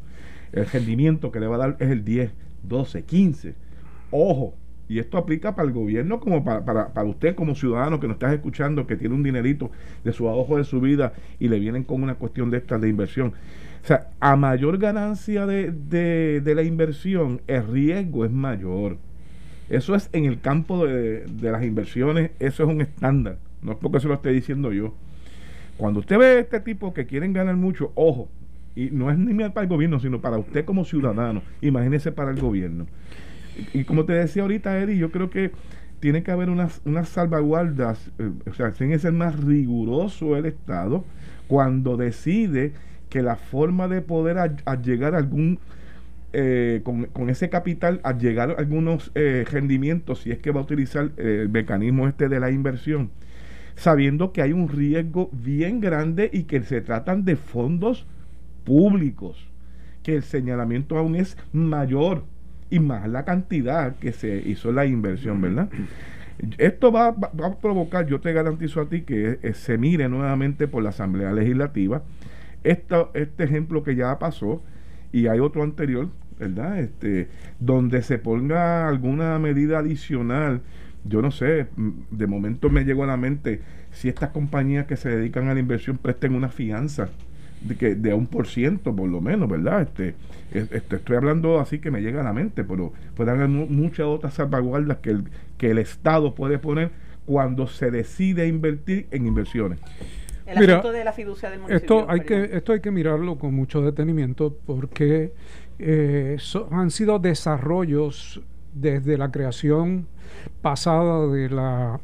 el 0.52 0.66
rendimiento 0.66 1.30
que 1.30 1.40
le 1.40 1.46
va 1.46 1.56
a 1.56 1.58
dar 1.58 1.76
es 1.80 1.90
el 1.90 2.04
10, 2.04 2.32
12, 2.62 3.02
15. 3.04 3.54
Ojo, 4.10 4.54
y 4.88 4.98
esto 4.98 5.18
aplica 5.18 5.54
para 5.54 5.68
el 5.68 5.74
gobierno 5.74 6.18
como 6.18 6.42
para, 6.44 6.64
para, 6.64 7.04
usted 7.04 7.34
como 7.34 7.54
ciudadano 7.54 8.00
que 8.00 8.08
nos 8.08 8.14
estás 8.14 8.32
escuchando, 8.32 8.86
que 8.86 8.96
tiene 8.96 9.14
un 9.14 9.22
dinerito 9.22 9.70
de 10.02 10.12
su 10.12 10.26
ojo 10.26 10.56
de 10.56 10.64
su 10.64 10.80
vida 10.80 11.12
y 11.38 11.48
le 11.48 11.58
vienen 11.58 11.84
con 11.84 12.02
una 12.02 12.14
cuestión 12.14 12.50
de 12.50 12.58
esta 12.58 12.78
de 12.78 12.88
inversión. 12.88 13.34
O 13.82 13.86
sea, 13.86 14.08
a 14.18 14.34
mayor 14.36 14.78
ganancia 14.78 15.46
de, 15.46 15.70
de, 15.72 16.40
de 16.40 16.54
la 16.54 16.62
inversión, 16.62 17.42
el 17.46 17.66
riesgo 17.68 18.24
es 18.24 18.30
mayor. 18.30 18.96
Eso 19.68 19.94
es 19.94 20.08
en 20.12 20.24
el 20.24 20.40
campo 20.40 20.86
de, 20.86 21.26
de, 21.26 21.52
las 21.52 21.62
inversiones, 21.62 22.30
eso 22.38 22.62
es 22.62 22.68
un 22.70 22.80
estándar. 22.80 23.36
No 23.60 23.72
es 23.72 23.78
porque 23.78 24.00
se 24.00 24.08
lo 24.08 24.14
esté 24.14 24.30
diciendo 24.30 24.72
yo. 24.72 24.94
Cuando 25.76 26.00
usted 26.00 26.18
ve 26.18 26.40
este 26.40 26.60
tipo 26.60 26.94
que 26.94 27.06
quieren 27.06 27.34
ganar 27.34 27.56
mucho, 27.56 27.92
ojo, 27.94 28.28
y 28.78 28.90
no 28.92 29.10
es 29.10 29.18
ni 29.18 29.34
para 29.34 29.62
el 29.62 29.68
gobierno, 29.68 29.98
sino 29.98 30.20
para 30.20 30.38
usted 30.38 30.64
como 30.64 30.84
ciudadano. 30.84 31.42
Imagínese 31.60 32.12
para 32.12 32.30
el 32.30 32.40
gobierno. 32.40 32.86
Y, 33.74 33.82
como 33.82 34.04
te 34.04 34.12
decía 34.12 34.42
ahorita, 34.42 34.78
Eddie, 34.78 34.98
yo 34.98 35.10
creo 35.10 35.30
que 35.30 35.50
tiene 35.98 36.22
que 36.22 36.30
haber 36.30 36.48
unas, 36.48 36.80
unas 36.84 37.08
salvaguardas, 37.08 38.12
eh, 38.20 38.30
o 38.48 38.54
sea, 38.54 38.70
tiene 38.70 38.92
que 38.92 39.00
ser 39.00 39.12
más 39.12 39.36
riguroso 39.42 40.36
el 40.36 40.46
Estado 40.46 41.04
cuando 41.48 41.96
decide 41.96 42.72
que 43.08 43.20
la 43.20 43.34
forma 43.34 43.88
de 43.88 44.00
poder 44.00 44.38
a 44.38 44.80
llegar 44.80 45.16
a 45.16 45.18
algún, 45.18 45.58
eh, 46.32 46.82
con, 46.84 47.06
con, 47.06 47.30
ese 47.30 47.48
capital, 47.48 48.00
a 48.04 48.16
llegar 48.16 48.50
a 48.50 48.54
algunos 48.60 49.10
eh, 49.16 49.44
rendimientos, 49.50 50.20
si 50.20 50.30
es 50.30 50.38
que 50.38 50.52
va 50.52 50.60
a 50.60 50.62
utilizar 50.62 51.10
eh, 51.16 51.40
el 51.42 51.48
mecanismo 51.48 52.06
este 52.06 52.28
de 52.28 52.38
la 52.38 52.52
inversión, 52.52 53.10
sabiendo 53.74 54.32
que 54.32 54.40
hay 54.40 54.52
un 54.52 54.68
riesgo 54.68 55.30
bien 55.32 55.80
grande 55.80 56.30
y 56.32 56.44
que 56.44 56.62
se 56.62 56.80
tratan 56.80 57.24
de 57.24 57.34
fondos 57.34 58.06
públicos, 58.68 59.48
que 60.02 60.14
el 60.14 60.22
señalamiento 60.22 60.98
aún 60.98 61.16
es 61.16 61.38
mayor 61.54 62.24
y 62.68 62.80
más 62.80 63.08
la 63.08 63.24
cantidad 63.24 63.96
que 63.96 64.12
se 64.12 64.42
hizo 64.46 64.72
la 64.72 64.84
inversión, 64.84 65.40
¿verdad? 65.40 65.70
Esto 66.58 66.92
va, 66.92 67.12
va, 67.12 67.30
va 67.32 67.46
a 67.46 67.58
provocar, 67.58 68.06
yo 68.06 68.20
te 68.20 68.34
garantizo 68.34 68.82
a 68.82 68.88
ti, 68.90 69.00
que 69.02 69.38
eh, 69.42 69.54
se 69.54 69.78
mire 69.78 70.10
nuevamente 70.10 70.68
por 70.68 70.82
la 70.82 70.90
Asamblea 70.90 71.32
Legislativa. 71.32 72.02
Este 72.62 73.42
ejemplo 73.42 73.82
que 73.82 73.96
ya 73.96 74.18
pasó, 74.18 74.62
y 75.12 75.28
hay 75.28 75.40
otro 75.40 75.62
anterior, 75.62 76.10
¿verdad? 76.38 76.78
Este, 76.78 77.28
donde 77.58 78.02
se 78.02 78.18
ponga 78.18 78.86
alguna 78.86 79.38
medida 79.38 79.78
adicional. 79.78 80.60
Yo 81.04 81.22
no 81.22 81.30
sé, 81.30 81.68
de 82.10 82.26
momento 82.26 82.68
me 82.68 82.84
llegó 82.84 83.04
a 83.04 83.06
la 83.06 83.16
mente 83.16 83.62
si 83.92 84.10
estas 84.10 84.28
compañías 84.30 84.86
que 84.86 84.96
se 84.96 85.08
dedican 85.08 85.48
a 85.48 85.54
la 85.54 85.60
inversión 85.60 85.96
presten 85.96 86.34
una 86.34 86.50
fianza 86.50 87.08
de 87.60 87.76
que 87.76 87.94
de 87.94 88.14
un 88.14 88.26
por 88.26 88.46
ciento 88.46 88.94
por 88.94 89.08
lo 89.08 89.20
menos, 89.20 89.48
¿verdad? 89.48 89.82
Este, 89.82 90.14
este, 90.52 90.96
estoy 90.96 91.16
hablando 91.16 91.60
así 91.60 91.78
que 91.78 91.90
me 91.90 92.00
llega 92.00 92.20
a 92.20 92.24
la 92.24 92.32
mente, 92.32 92.64
pero 92.64 92.92
pueden 93.14 93.34
haber 93.34 93.48
muchas 93.48 94.06
otras 94.06 94.34
salvaguardas 94.34 94.98
que 94.98 95.10
el, 95.10 95.24
que 95.56 95.70
el 95.70 95.78
Estado 95.78 96.34
puede 96.34 96.58
poner 96.58 96.90
cuando 97.26 97.66
se 97.66 97.90
decide 97.90 98.46
invertir 98.46 99.06
en 99.10 99.26
inversiones. 99.26 99.78
El 100.46 100.60
Mira, 100.60 100.78
asunto 100.78 100.92
de 100.92 101.04
la 101.04 101.12
fiducia 101.12 101.50
del 101.50 101.60
municipio. 101.60 101.98
Esto 101.98 102.10
hay, 102.10 102.20
que, 102.20 102.56
esto 102.56 102.72
hay 102.72 102.80
que 102.80 102.90
mirarlo 102.90 103.38
con 103.38 103.54
mucho 103.54 103.82
detenimiento 103.82 104.56
porque 104.64 105.32
eh, 105.78 106.36
so, 106.38 106.68
han 106.70 106.90
sido 106.90 107.18
desarrollos 107.18 108.40
desde 108.72 109.18
la 109.18 109.30
creación 109.30 110.06
pasada 110.62 111.26
de 111.26 111.50
la 111.50 112.00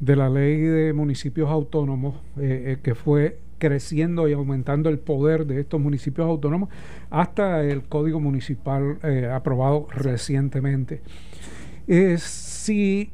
de 0.00 0.16
la 0.16 0.28
ley 0.28 0.56
de 0.56 0.92
municipios 0.92 1.48
autónomos 1.48 2.16
eh, 2.36 2.72
eh, 2.72 2.78
que 2.82 2.96
fue 2.96 3.38
creciendo 3.62 4.26
y 4.26 4.32
aumentando 4.32 4.88
el 4.88 4.98
poder 4.98 5.46
de 5.46 5.60
estos 5.60 5.80
municipios 5.80 6.26
autónomos 6.26 6.68
hasta 7.10 7.62
el 7.62 7.84
código 7.84 8.18
municipal 8.18 8.98
eh, 9.04 9.30
aprobado 9.32 9.86
recientemente. 9.92 11.00
Eh, 11.86 12.16
si 12.18 13.12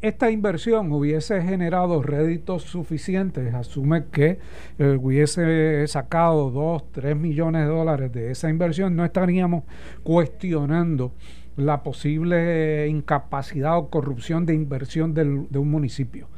esta 0.00 0.30
inversión 0.30 0.92
hubiese 0.92 1.42
generado 1.42 2.04
réditos 2.04 2.62
suficientes, 2.62 3.52
asume 3.52 4.04
que 4.12 4.38
eh, 4.78 4.96
hubiese 5.00 5.84
sacado 5.88 6.52
2, 6.52 6.92
3 6.92 7.16
millones 7.16 7.62
de 7.62 7.74
dólares 7.74 8.12
de 8.12 8.30
esa 8.30 8.50
inversión, 8.50 8.94
no 8.94 9.04
estaríamos 9.04 9.64
cuestionando 10.04 11.14
la 11.56 11.82
posible 11.82 12.86
incapacidad 12.86 13.76
o 13.76 13.90
corrupción 13.90 14.46
de 14.46 14.54
inversión 14.54 15.14
del, 15.14 15.48
de 15.50 15.58
un 15.58 15.68
municipio 15.68 16.28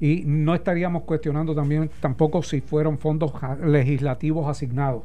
y 0.00 0.22
no 0.26 0.54
estaríamos 0.54 1.02
cuestionando 1.02 1.54
también 1.54 1.90
tampoco 2.00 2.42
si 2.42 2.60
fueron 2.60 2.98
fondos 2.98 3.32
legislativos 3.64 4.48
asignados, 4.48 5.02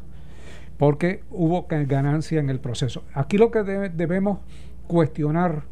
porque 0.77 1.23
hubo 1.31 1.65
ganancia 1.69 2.39
en 2.39 2.49
el 2.49 2.59
proceso. 2.59 3.03
Aquí 3.13 3.37
lo 3.37 3.51
que 3.51 3.63
de, 3.63 3.89
debemos 3.89 4.39
cuestionar 4.87 5.63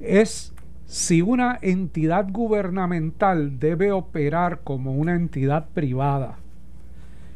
es 0.00 0.52
si 0.86 1.22
una 1.22 1.58
entidad 1.60 2.28
gubernamental 2.30 3.58
debe 3.58 3.92
operar 3.92 4.60
como 4.64 4.92
una 4.92 5.14
entidad 5.14 5.68
privada. 5.74 6.38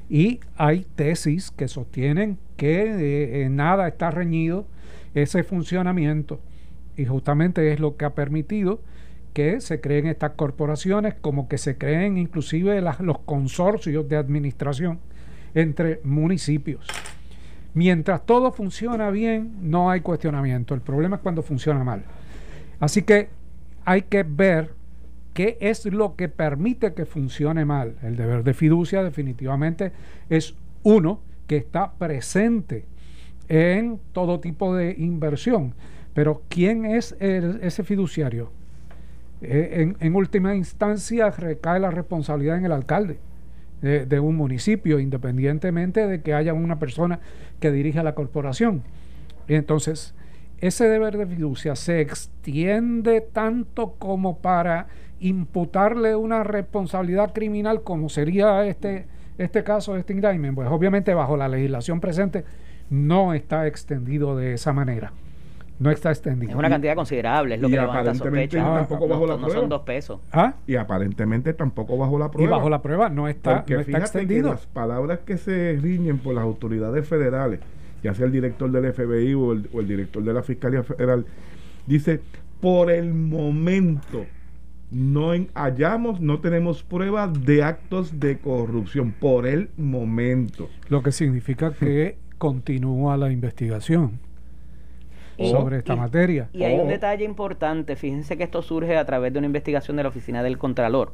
Y 0.09 0.41
hay 0.57 0.87
tesis 0.95 1.51
que 1.51 1.69
sostienen 1.69 2.39
que 2.57 3.45
eh, 3.45 3.49
nada 3.51 3.89
está 3.89 4.11
reñido 4.11 4.67
ese 5.15 5.43
funcionamiento. 5.43 6.41
Y 6.97 7.05
justamente 7.05 7.73
es 7.73 7.81
lo 7.81 7.97
que 7.97 8.05
ha 8.05 8.15
permitido 8.15 8.81
que 9.33 9.61
se 9.61 9.81
creen 9.81 10.07
estas 10.07 10.33
corporaciones, 10.33 11.15
como 11.15 11.49
que 11.49 11.59
se 11.59 11.79
creen 11.79 12.19
inclusive 12.19 12.81
las, 12.81 13.01
los 13.01 13.19
consorcios 13.21 14.09
de 14.09 14.17
administración 14.17 14.99
entre 15.55 16.01
municipios. 16.05 16.87
Mientras 17.75 18.27
todo 18.27 18.53
funciona 18.53 19.11
bien, 19.11 19.57
no 19.63 19.91
hay 19.91 20.01
cuestionamiento. 20.01 20.75
El 20.75 20.83
problema 20.83 21.17
es 21.17 21.23
cuando 21.23 21.43
funciona 21.43 21.83
mal. 21.83 22.05
Así 22.81 23.03
que 23.03 23.31
hay 23.85 24.03
que 24.03 24.25
ver 24.25 24.75
qué 25.33 25.57
es 25.61 25.87
lo 25.87 26.15
que 26.15 26.29
permite 26.29 26.93
que 26.93 27.07
funcione 27.07 27.65
mal. 27.65 27.97
El 28.03 28.17
deber 28.17 28.45
de 28.45 28.53
fiducia 28.53 29.03
definitivamente 29.03 29.93
es 30.29 30.55
uno 30.83 31.21
que 31.47 31.57
está 31.57 31.93
presente 31.93 32.85
en 33.49 33.99
todo 34.13 34.41
tipo 34.41 34.75
de 34.75 34.95
inversión. 34.99 35.75
Pero 36.13 36.43
¿quién 36.49 36.85
es 36.85 37.17
el, 37.21 37.61
ese 37.63 37.85
fiduciario? 37.85 38.51
Eh, 39.45 39.95
en, 39.99 40.15
última 40.15 40.55
instancia 40.55 41.31
recae 41.31 41.81
la 41.81 41.91
responsabilidad 41.91 42.59
en 42.59 42.65
el 42.65 42.73
alcalde 42.73 43.19
de, 43.81 44.07
de, 44.07 44.21
un 44.21 44.37
municipio, 44.37 45.01
independientemente 45.01 46.07
de 46.07 46.23
que 46.23 46.33
haya 46.33 46.55
una 46.55 46.79
persona 46.79 47.19
que 47.59 47.73
dirija 47.73 48.05
la 48.05 48.15
corporación. 48.15 48.83
Y 49.49 49.55
entonces, 49.55 50.15
ese 50.59 50.89
deber 50.89 51.19
de 51.19 51.27
fiducia 51.27 51.75
se 51.75 52.01
extiende 52.01 53.21
tanto 53.21 53.95
como 53.99 54.39
para 54.39 54.87
imputarle 55.19 56.15
una 56.15 56.45
responsabilidad 56.45 57.33
criminal 57.33 57.83
como 57.83 58.09
sería 58.09 58.65
este, 58.67 59.07
este 59.39 59.65
caso, 59.65 59.97
este 59.97 60.13
indictment. 60.13 60.55
Pues 60.55 60.69
obviamente 60.71 61.15
bajo 61.15 61.37
la 61.37 61.49
legislación 61.49 62.01
presente 62.01 62.45
no 62.91 63.35
está 63.35 63.67
extendido 63.67 64.37
de 64.37 64.55
esa 64.55 64.73
manera 64.73 65.13
no 65.83 65.91
está 65.91 66.11
extendido. 66.11 66.53
Es 66.53 66.57
una 66.57 66.69
cantidad 66.69 66.95
considerable, 66.95 67.57
es 67.57 67.61
lo 67.61 67.69
y 67.69 67.73
que 67.73 67.77
levanta 67.81 68.15
sospecha. 68.15 68.61
Ah, 68.61 68.79
tampoco 68.81 69.07
no, 69.07 69.15
bajo 69.15 69.27
la 69.27 69.37
no, 69.37 69.43
prueba. 69.43 69.61
son 69.61 69.69
dos 69.69 69.83
pesos. 69.83 70.21
¿Ah? 70.33 70.55
Y 70.67 70.77
aparentemente 70.77 71.53
tampoco 71.55 71.97
bajo 71.99 72.19
la 72.19 72.31
prueba. 72.31 72.49
Y 72.49 72.51
bajo 72.51 72.71
la 72.71 72.83
prueba 72.83 73.09
no 73.09 73.29
está, 73.29 73.57
Porque 73.57 73.75
no 73.75 73.81
está 73.81 73.99
extendido. 73.99 74.51
las 74.51 74.67
palabras 74.67 75.21
que 75.21 75.37
se 75.37 75.79
riñen 75.81 76.19
por 76.19 76.35
las 76.35 76.45
autoridades 76.45 77.07
federales, 77.09 77.61
ya 78.03 78.15
sea 78.15 78.27
el 78.27 78.33
director 78.33 78.71
del 78.71 78.93
FBI 78.93 79.35
o 79.35 79.53
el, 79.53 79.69
o 79.73 79.81
el 79.81 79.89
director 79.89 80.23
de 80.23 80.33
la 80.33 80.43
Fiscalía 80.43 80.83
Federal, 80.83 81.27
Dice, 81.87 82.21
por 82.61 82.91
el 82.91 83.13
momento 83.13 84.25
no 84.91 85.33
hallamos, 85.55 86.21
no 86.21 86.41
tenemos 86.41 86.83
pruebas 86.83 87.45
de 87.45 87.63
actos 87.63 88.21
de 88.21 88.39
corrupción, 88.39 89.13
por 89.13 89.47
el 89.47 89.71
momento. 89.77 90.69
Lo 90.89 91.03
que 91.03 91.13
significa 91.13 91.73
que 91.73 92.19
continúa 92.39 93.17
la 93.17 93.33
investigación 93.33 94.21
sobre 95.39 95.79
esta 95.79 95.97
materia. 95.97 96.49
Y 96.53 96.65
hay 96.65 96.79
un 96.79 96.89
detalle 96.89 97.25
importante, 97.25 97.97
fíjense 97.97 98.37
que 98.37 98.45
esto 98.45 98.63
surge 98.63 98.97
a 98.97 99.05
través 99.05 99.33
de 99.33 99.39
una 99.39 99.47
investigación 99.47 99.97
de 99.97 100.03
la 100.03 100.09
oficina 100.09 100.43
del 100.43 100.59
Contralor, 100.59 101.13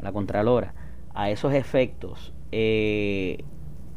la 0.00 0.12
Contralora. 0.12 0.74
A 1.14 1.30
esos 1.30 1.54
efectos, 1.54 2.34
eh, 2.50 3.44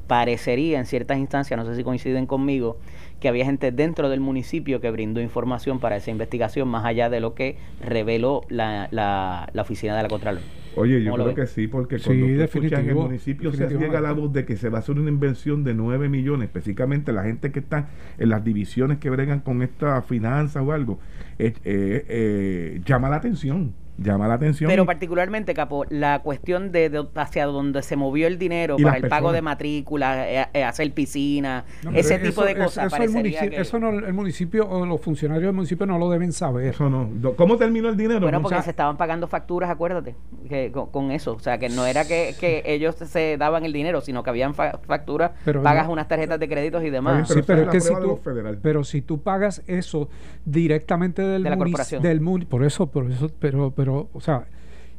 parecería 0.08 0.80
en 0.80 0.86
ciertas 0.86 1.18
instancias, 1.18 1.58
no 1.58 1.66
sé 1.66 1.75
si 1.75 1.84
coinciden 1.84 2.25
conmigo, 2.25 2.77
que 3.20 3.27
había 3.27 3.46
gente 3.46 3.72
dentro 3.72 4.10
del 4.10 4.20
municipio 4.20 4.80
que 4.80 4.89
brindó 4.92 5.22
información 5.22 5.80
para 5.80 5.98
esa 5.98 6.12
investigación 6.12 6.68
más 6.68 6.86
allá 6.86 7.10
de 7.10 7.20
lo 7.20 7.34
que 7.34 7.58
reveló 7.82 8.42
la, 8.50 8.88
la, 8.92 9.62
oficina 9.62 9.96
de 9.96 10.04
la 10.04 10.10
Contralor. 10.10 10.44
Oye, 10.78 11.04
yo 11.04 11.14
creo 11.14 11.36
que 11.36 11.48
sí, 11.48 11.68
porque 11.68 12.00
cuando 12.00 12.26
tú 12.26 12.42
escuchas 12.42 12.80
en 12.80 12.90
el 12.90 12.96
municipio 12.96 13.52
se 13.52 13.68
llega 13.68 14.02
la 14.02 14.14
voz 14.14 14.32
de 14.34 14.46
que 14.46 14.56
se 14.56 14.70
va 14.70 14.78
a 14.78 14.82
hacer 14.82 15.00
una 15.00 15.10
inversión 15.10 15.64
de 15.64 15.74
9 15.74 16.10
millones, 16.10 16.48
específicamente 16.48 17.12
la 17.12 17.24
gente 17.24 17.52
que 17.52 17.60
está 17.60 17.90
en 18.18 18.30
las 18.30 18.44
divisiones 18.44 19.00
que 19.00 19.10
bregan 19.10 19.40
con 19.40 19.62
esta 19.62 20.02
finanza 20.02 20.62
o 20.62 20.72
algo, 20.72 21.00
eh, 21.40 21.54
eh, 21.64 22.06
eh, 22.08 22.82
llama 22.86 23.10
la 23.10 23.18
atención 23.18 23.74
llama 23.98 24.27
la 24.27 24.36
atención. 24.36 24.70
Pero 24.70 24.86
particularmente, 24.86 25.54
Capo, 25.54 25.86
la 25.89 26.20
cuestión 26.20 26.72
de, 26.72 27.06
hacia 27.16 27.46
donde 27.46 27.82
se 27.84 27.96
movió 27.96 28.27
el 28.27 28.38
dinero 28.38 28.77
para 28.82 28.98
el 28.98 29.08
pago 29.08 29.32
de 29.32 29.42
matrícula, 29.42 30.30
eh, 30.30 30.48
eh, 30.54 30.63
hacer 30.63 30.92
piscina, 30.94 31.66
ese 31.94 32.20
tipo 32.20 32.44
de 32.46 32.56
cosas. 32.56 32.94
Eso, 32.94 33.04
el 33.04 33.10
municipio, 33.10 33.62
eso 33.62 33.80
no, 33.80 33.89
el 33.89 34.13
municipio 34.13 34.68
o 34.70 34.86
los 34.86 35.01
funcionarios 35.01 35.48
del 35.48 35.56
municipio 35.56 35.86
no 35.86 35.98
lo 35.98 36.10
deben 36.10 36.32
saber. 36.32 36.68
Eso 36.68 36.89
no. 36.89 37.36
¿Cómo 37.36 37.58
terminó 37.58 37.89
el 37.89 37.98
dinero? 37.98 38.22
Bueno, 38.22 38.42
porque 38.42 38.62
se 38.62 38.70
estaban 38.70 38.98
pagando 38.98 39.27
facturas, 39.27 39.70
acuérdate, 39.70 40.16
que, 40.48 40.72
con, 40.72 41.12
eso. 41.12 41.34
O 41.34 41.39
sea, 41.39 41.58
que 41.58 41.70
no 41.70 41.86
era 41.86 42.06
que, 42.06 42.63
ellos 42.66 42.96
se 42.96 43.38
daban 43.38 43.66
el 43.66 43.74
dinero, 43.74 44.01
sino 44.01 44.24
que 44.24 44.30
habían 44.30 44.54
facturas, 44.54 45.32
pagas 45.44 45.88
unas 45.88 46.08
tarjetas 46.08 46.39
de 46.39 46.48
créditos 46.48 46.84
y 46.84 46.89
demás. 46.89 47.27
sí, 47.27 47.42
pero, 47.46 47.63
es 47.63 47.70
que 47.70 47.82
si 47.82 47.94
tú, 47.94 48.20
pero 48.62 48.84
si 48.84 49.01
tú 49.01 49.22
pagas 49.22 49.63
eso 49.68 50.10
directamente 50.46 51.22
del 51.22 51.44
de 51.44 51.50
la 51.50 51.58
corporación. 51.58 52.01
Del, 52.01 52.22
por 52.50 52.63
eso, 52.63 52.88
por 52.88 53.10
eso, 53.10 53.30
pero 53.39 53.58
pero, 53.75 53.87
o 53.88 54.22
sea, 54.22 54.46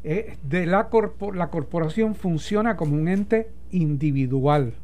eh, 0.05 0.37
de 0.43 0.67
la, 0.67 0.89
la 1.35 1.51
corporación 1.51 2.15
funciona 2.15 2.77
como 2.77 2.95
un 2.95 3.09
ente 3.09 3.51
individual, 3.73 4.75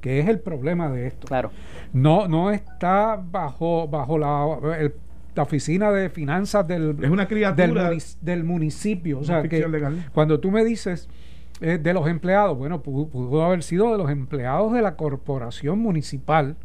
que 0.00 0.20
es 0.20 0.28
el 0.28 0.40
problema 0.40 0.90
de 0.90 1.06
esto. 1.06 1.26
Claro. 1.28 1.50
No, 1.92 2.26
no 2.26 2.50
está 2.50 3.16
bajo, 3.16 3.86
bajo 3.88 4.18
la, 4.18 4.44
oficina 5.36 5.90
de 5.92 6.10
finanzas 6.10 6.66
del, 6.66 6.96
es 7.00 7.10
una 7.10 7.28
criatura 7.28 7.90
del, 8.20 8.44
municipio. 8.44 9.20
O 9.20 9.24
sea, 9.24 9.42
que 9.44 9.64
cuando 10.12 10.40
tú 10.40 10.50
me 10.50 10.64
dices 10.64 11.08
eh, 11.60 11.78
de 11.78 11.94
los 11.94 12.08
empleados, 12.08 12.58
bueno, 12.58 12.82
pudo, 12.82 13.44
haber 13.44 13.62
sido 13.62 13.92
de 13.92 13.98
los 13.98 14.10
empleados 14.10 14.72
de 14.72 14.82
la 14.82 14.96
corporación 14.96 15.78
municipal, 15.78 16.56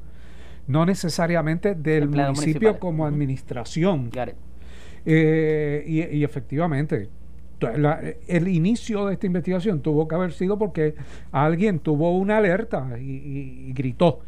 no 0.67 0.85
necesariamente 0.85 1.75
del 1.75 2.09
municipio 2.09 2.79
como 2.79 3.05
administración. 3.05 4.09
Eh, 5.05 5.83
y, 5.87 6.23
efectivamente, 6.23 7.09
el 8.27 8.47
inicio 8.47 9.05
de 9.05 9.13
esta 9.13 9.25
investigación 9.25 9.81
tuvo 9.81 10.07
que 10.07 10.15
haber 10.15 10.31
sido 10.31 10.57
porque 10.57 10.95
alguien 11.31 11.79
tuvo 11.79 12.17
una 12.17 12.37
alerta 12.37 12.97
y, 12.99 13.73
gritó. 13.73 14.21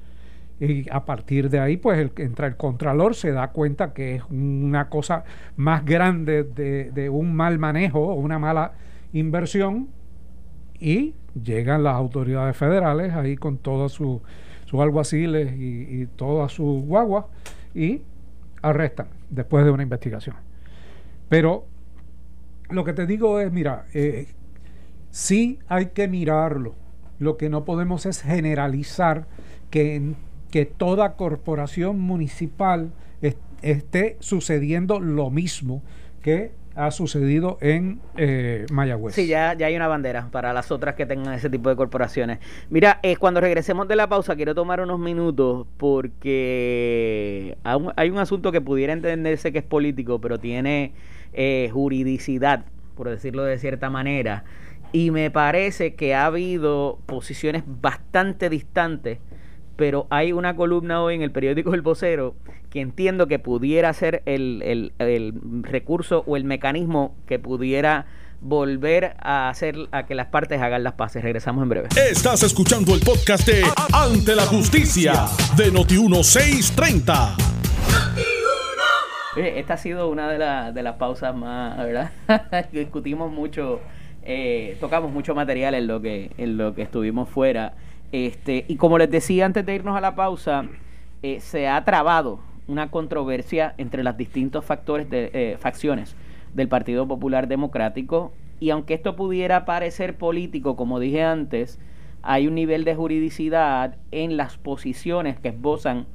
Y 0.60 0.88
a 0.92 1.06
partir 1.06 1.50
de 1.50 1.60
ahí, 1.60 1.78
pues 1.78 1.98
el, 1.98 2.12
entra 2.18 2.46
el 2.46 2.56
contralor, 2.56 3.16
se 3.16 3.32
da 3.32 3.48
cuenta 3.48 3.94
que 3.94 4.16
es 4.16 4.24
una 4.30 4.90
cosa 4.90 5.24
más 5.56 5.84
grande 5.84 6.44
de, 6.44 7.10
un 7.10 7.34
mal 7.34 7.58
manejo 7.58 8.00
o 8.00 8.13
una 8.13 8.38
mala 8.38 8.74
inversión 9.12 9.88
y 10.79 11.16
llegan 11.42 11.84
las 11.84 11.96
autoridades 11.96 12.55
federales 12.55 13.14
ahí 13.14 13.38
con 13.38 13.57
todos 13.57 13.94
sus 13.94 14.22
alguaciles 14.74 15.53
y, 15.57 16.01
y 16.01 16.07
todas 16.16 16.51
sus 16.53 16.84
guaguas 16.86 17.25
y 17.74 18.01
arrestan 18.62 19.07
después 19.29 19.66
de 19.66 19.72
una 19.72 19.84
investigación. 19.84 20.36
Pero 21.31 21.65
lo 22.70 22.83
que 22.83 22.91
te 22.91 23.05
digo 23.05 23.39
es, 23.39 23.53
mira, 23.53 23.85
eh, 23.94 24.27
sí 25.11 25.59
hay 25.70 25.85
que 25.85 26.09
mirarlo. 26.09 26.75
Lo 27.20 27.37
que 27.37 27.50
no 27.50 27.63
podemos 27.63 28.05
es 28.05 28.22
generalizar 28.22 29.27
que, 29.70 30.11
que 30.51 30.65
toda 30.65 31.15
corporación 31.15 32.01
municipal 32.01 32.91
esté 33.61 34.17
sucediendo 34.20 35.00
lo 35.00 35.29
mismo 35.29 35.83
que 36.22 36.51
ha 36.75 36.91
sucedido 36.91 37.57
en 37.61 38.01
eh, 38.17 38.65
Mayagüez. 38.70 39.15
Sí, 39.15 39.27
ya, 39.27 39.53
ya 39.53 39.67
hay 39.67 39.75
una 39.77 39.87
bandera 39.87 40.27
para 40.31 40.51
las 40.51 40.70
otras 40.70 40.96
que 40.96 41.05
tengan 41.05 41.33
ese 41.33 41.50
tipo 41.50 41.70
de 41.70 41.77
corporaciones. 41.77 42.39
Mira, 42.70 43.00
eh, 43.03 43.15
cuando 43.15 43.39
regresemos 43.39 43.87
de 43.87 43.96
la 43.96 44.09
pausa, 44.09 44.35
quiero 44.35 44.53
tomar 44.53 44.81
unos 44.81 45.00
minutos 45.00 45.65
porque 45.77 47.57
hay 47.63 48.09
un 48.09 48.17
asunto 48.17 48.51
que 48.51 48.59
pudiera 48.59 48.91
entenderse 48.91 49.53
que 49.53 49.59
es 49.59 49.65
político, 49.65 50.20
pero 50.20 50.37
tiene 50.39 50.94
eh, 51.33 51.70
juridicidad, 51.72 52.65
por 52.96 53.09
decirlo 53.09 53.44
de 53.44 53.57
cierta 53.57 53.89
manera. 53.89 54.44
Y 54.94 55.11
me 55.11 55.31
parece 55.31 55.96
que 55.96 56.13
ha 56.15 56.25
habido 56.25 57.00
posiciones 57.05 57.63
bastante 57.65 58.50
distantes 58.50 59.20
pero 59.81 60.05
hay 60.11 60.31
una 60.31 60.55
columna 60.55 61.01
hoy 61.01 61.15
en 61.15 61.24
el 61.24 61.31
periódico 61.31 61.74
El 61.74 61.81
Vocero 61.81 62.35
que 62.70 62.81
entiendo 62.81 63.25
que 63.27 63.39
pudiera 63.39 63.91
ser 63.94 64.22
el, 64.27 64.94
recurso 65.63 66.24
o 66.27 66.37
el 66.37 66.44
mecanismo 66.44 67.15
que 67.25 67.39
pudiera 67.39 68.05
volver 68.41 69.15
a 69.20 69.50
hacer 69.50 69.75
a 69.91 70.05
que 70.05 70.13
las 70.13 70.27
partes 70.27 70.61
hagan 70.61 70.83
las 70.83 70.94
paces. 70.94 71.24
Regresamos 71.24 71.63
en 71.63 71.70
breve. 71.70 71.87
Estás 71.96 72.44
escuchando 72.44 72.94
el 72.94 73.01
podcast 73.01 73.48
de 73.48 73.63
Ante 73.91 74.35
la 74.35 74.46
Justicia 74.46 75.25
de 75.57 75.72
Noti1630. 79.35 79.44
esta 79.57 79.74
ha 79.74 79.77
sido 79.77 80.09
una 80.09 80.29
de, 80.29 80.74
de 80.74 80.83
las 80.83 80.96
pausas 80.96 81.35
más, 81.35 81.77
¿verdad? 81.77 82.11
Discutimos 82.72 83.31
mucho, 83.31 83.79
eh, 84.24 84.77
tocamos 84.79 85.11
mucho 85.11 85.35
material 85.35 85.74
en 85.75 85.87
lo 85.87 86.01
que, 86.01 86.31
en 86.37 86.57
lo 86.57 86.74
que 86.75 86.81
estuvimos 86.83 87.29
fuera. 87.29 87.74
Este, 88.11 88.65
y 88.67 88.75
como 88.75 88.98
les 88.98 89.09
decía 89.09 89.46
antes 89.46 89.65
de 89.65 89.75
irnos 89.75 89.96
a 89.96 90.01
la 90.01 90.15
pausa, 90.15 90.65
eh, 91.24 91.39
se 91.39 91.67
ha 91.67 91.83
trabado 91.85 92.39
una 92.67 92.91
controversia 92.91 93.74
entre 93.77 94.03
las 94.03 94.17
distintos 94.17 94.65
factores 94.65 95.09
de 95.09 95.31
eh, 95.33 95.57
facciones 95.59 96.15
del 96.53 96.67
Partido 96.67 97.07
Popular 97.07 97.48
Democrático 97.48 98.33
y 98.59 98.70
aunque 98.70 98.94
esto 98.94 99.15
pudiera 99.15 99.65
parecer 99.65 100.17
político, 100.17 100.75
como 100.75 101.00
dije 101.00 101.24
antes, 101.24 101.79
hay 102.22 102.48
un 102.48 102.55
nivel 102.55 102.83
de 102.83 102.96
juridicidad 102.96 103.96
en 104.11 104.37
las 104.37 104.57
posiciones 104.57 105.39
que 105.39 105.50
esbozan 105.50 106.05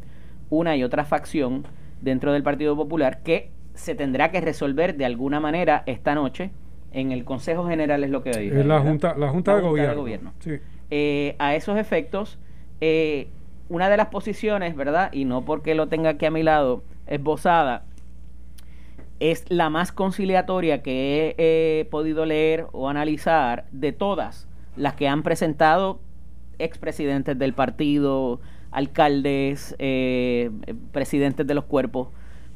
una 0.48 0.76
y 0.76 0.84
otra 0.84 1.04
facción 1.04 1.64
dentro 2.00 2.32
del 2.32 2.42
Partido 2.42 2.76
Popular 2.76 3.22
que 3.22 3.50
se 3.74 3.94
tendrá 3.94 4.30
que 4.30 4.40
resolver 4.40 4.96
de 4.96 5.04
alguna 5.04 5.40
manera 5.40 5.82
esta 5.86 6.14
noche 6.14 6.50
en 6.92 7.12
el 7.12 7.24
Consejo 7.24 7.66
General 7.66 8.02
es 8.04 8.10
lo 8.10 8.22
que 8.22 8.30
dije. 8.30 8.60
Es 8.60 8.66
la 8.66 8.80
Junta, 8.80 9.14
la 9.16 9.28
junta, 9.28 9.56
de, 9.56 9.62
gobierno. 9.62 10.32
Eh, 10.90 11.36
a 11.38 11.54
esos 11.54 11.78
efectos, 11.78 12.38
eh, 12.80 13.28
una 13.68 13.90
de 13.90 13.96
las 13.96 14.06
posiciones, 14.08 14.76
¿verdad? 14.76 15.12
Y 15.12 15.24
no 15.24 15.44
porque 15.44 15.74
lo 15.74 15.88
tenga 15.88 16.10
aquí 16.10 16.26
a 16.26 16.30
mi 16.30 16.42
lado, 16.42 16.84
esbozada, 17.06 17.84
es 19.20 19.44
la 19.50 19.70
más 19.70 19.92
conciliatoria 19.92 20.82
que 20.82 21.34
he 21.38 21.86
podido 21.90 22.26
leer 22.26 22.66
o 22.72 22.88
analizar 22.88 23.66
de 23.72 23.92
todas 23.92 24.48
las 24.76 24.94
que 24.94 25.08
han 25.08 25.22
presentado 25.22 26.00
expresidentes 26.58 27.38
del 27.38 27.54
partido, 27.54 28.40
alcaldes, 28.76 29.74
eh, 29.78 30.50
presidentes 30.92 31.46
de 31.46 31.54
los 31.54 31.64
cuerpos, 31.64 32.08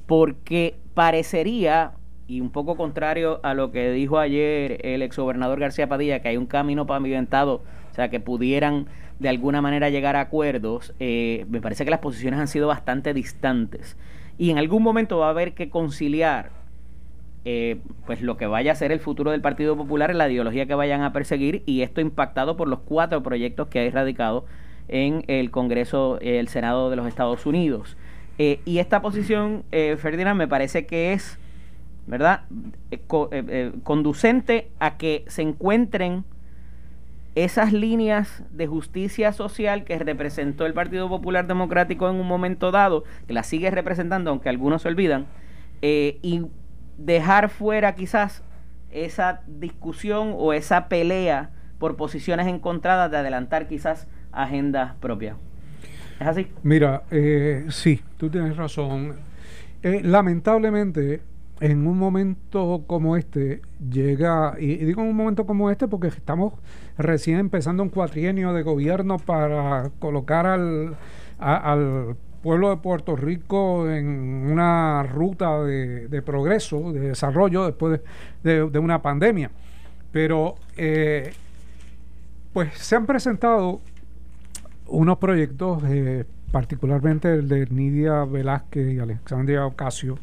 porque 0.04 0.76
parecería, 0.92 1.92
y 2.26 2.42
un 2.42 2.50
poco 2.50 2.76
contrario 2.76 3.40
a 3.42 3.54
lo 3.54 3.72
que 3.72 3.90
dijo 3.90 4.18
ayer 4.18 4.84
el 4.86 5.00
exgobernador 5.00 5.58
García 5.58 5.88
Padilla, 5.88 6.20
que 6.20 6.28
hay 6.28 6.36
un 6.36 6.44
camino 6.44 6.86
pavimentado 6.86 7.62
o 7.90 7.94
sea, 7.94 8.10
que 8.10 8.20
pudieran 8.20 8.86
de 9.18 9.30
alguna 9.30 9.62
manera 9.62 9.88
llegar 9.88 10.14
a 10.14 10.20
acuerdos, 10.20 10.94
eh, 11.00 11.46
me 11.48 11.62
parece 11.62 11.86
que 11.86 11.90
las 11.90 12.00
posiciones 12.00 12.38
han 12.38 12.48
sido 12.48 12.68
bastante 12.68 13.14
distantes. 13.14 13.96
Y 14.36 14.50
en 14.50 14.58
algún 14.58 14.82
momento 14.82 15.18
va 15.20 15.28
a 15.28 15.30
haber 15.30 15.54
que 15.54 15.70
conciliar 15.70 16.50
eh, 17.46 17.80
pues 18.04 18.20
lo 18.20 18.36
que 18.36 18.46
vaya 18.46 18.72
a 18.72 18.74
ser 18.74 18.92
el 18.92 19.00
futuro 19.00 19.30
del 19.30 19.40
Partido 19.40 19.74
Popular, 19.74 20.14
la 20.14 20.28
ideología 20.28 20.66
que 20.66 20.74
vayan 20.74 21.00
a 21.00 21.14
perseguir, 21.14 21.62
y 21.64 21.80
esto 21.80 22.02
impactado 22.02 22.58
por 22.58 22.68
los 22.68 22.80
cuatro 22.80 23.22
proyectos 23.22 23.68
que 23.68 23.78
hay 23.78 23.88
radicado 23.88 24.44
en 24.90 25.24
el 25.26 25.50
Congreso, 25.50 26.18
el 26.20 26.48
Senado 26.48 26.90
de 26.90 26.96
los 26.96 27.06
Estados 27.06 27.46
Unidos. 27.46 27.96
Eh, 28.38 28.60
y 28.64 28.78
esta 28.78 29.00
posición, 29.00 29.64
Ferdinand, 29.70 30.38
me 30.38 30.48
parece 30.48 30.86
que 30.86 31.12
es, 31.12 31.38
¿verdad?, 32.06 32.42
conducente 33.82 34.68
a 34.78 34.96
que 34.96 35.24
se 35.28 35.42
encuentren 35.42 36.24
esas 37.34 37.72
líneas 37.72 38.42
de 38.50 38.66
justicia 38.66 39.32
social 39.32 39.84
que 39.84 39.98
representó 39.98 40.66
el 40.66 40.74
Partido 40.74 41.08
Popular 41.08 41.46
Democrático 41.46 42.08
en 42.08 42.16
un 42.16 42.26
momento 42.26 42.70
dado, 42.70 43.04
que 43.26 43.32
las 43.32 43.46
sigue 43.46 43.70
representando, 43.70 44.30
aunque 44.30 44.48
algunos 44.48 44.82
se 44.82 44.88
olvidan, 44.88 45.26
eh, 45.82 46.18
y 46.22 46.46
dejar 46.98 47.48
fuera 47.48 47.94
quizás 47.94 48.42
esa 48.90 49.42
discusión 49.46 50.34
o 50.36 50.52
esa 50.52 50.88
pelea 50.88 51.50
por 51.78 51.96
posiciones 51.96 52.48
encontradas 52.48 53.10
de 53.10 53.18
adelantar 53.18 53.68
quizás 53.68 54.08
agendas 54.32 54.94
propias. 54.96 55.36
¿Es 56.20 56.26
así? 56.26 56.46
Mira, 56.62 57.04
eh, 57.10 57.66
sí, 57.70 58.02
tú 58.16 58.28
tienes 58.28 58.56
razón. 58.56 59.14
Eh, 59.82 60.02
lamentablemente, 60.04 61.22
en 61.60 61.86
un 61.86 61.98
momento 61.98 62.84
como 62.86 63.16
este, 63.16 63.62
llega, 63.90 64.54
y, 64.58 64.76
digo 64.76 65.02
en 65.02 65.08
un 65.08 65.16
momento 65.16 65.46
como 65.46 65.70
este 65.70 65.88
porque 65.88 66.08
estamos 66.08 66.54
recién 66.98 67.38
empezando 67.38 67.82
un 67.82 67.88
cuatrienio 67.88 68.52
de 68.52 68.62
gobierno 68.62 69.18
para 69.18 69.90
colocar 69.98 70.46
al, 70.46 70.96
al 71.38 72.16
pueblo 72.42 72.70
de 72.70 72.76
Puerto 72.78 73.16
Rico 73.16 73.90
en 73.90 74.06
una 74.50 75.02
ruta 75.02 75.62
de, 75.62 76.22
progreso, 76.22 76.92
de 76.92 77.00
desarrollo 77.00 77.66
después 77.66 78.00
de, 78.42 78.78
una 78.78 79.02
pandemia. 79.02 79.50
Pero, 80.12 80.56
eh, 80.76 81.32
pues 82.52 82.74
se 82.74 82.96
han 82.96 83.06
presentado 83.06 83.80
unos 84.90 85.18
proyectos, 85.18 85.82
eh, 85.86 86.24
particularmente 86.50 87.32
el 87.32 87.48
de 87.48 87.66
Nidia 87.66 88.24
Velázquez 88.24 88.92
y 88.92 88.98
Alexandria 88.98 89.64
Ocasio, 89.64 90.18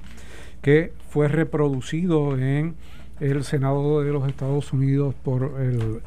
que 0.62 0.94
fue 1.10 1.28
reproducido 1.28 2.38
en 2.38 2.76
el 3.20 3.44
Senado 3.44 4.04
de 4.04 4.12
los 4.12 4.28
Estados 4.28 4.74
Unidos 4.74 5.16
por 5.24 5.60
el 5.60 6.02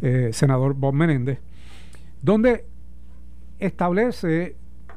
eh, 0.00 0.30
senador 0.32 0.74
Bob 0.74 0.94
Menéndez, 0.94 1.40
donde 2.22 2.64
establece 3.58 4.56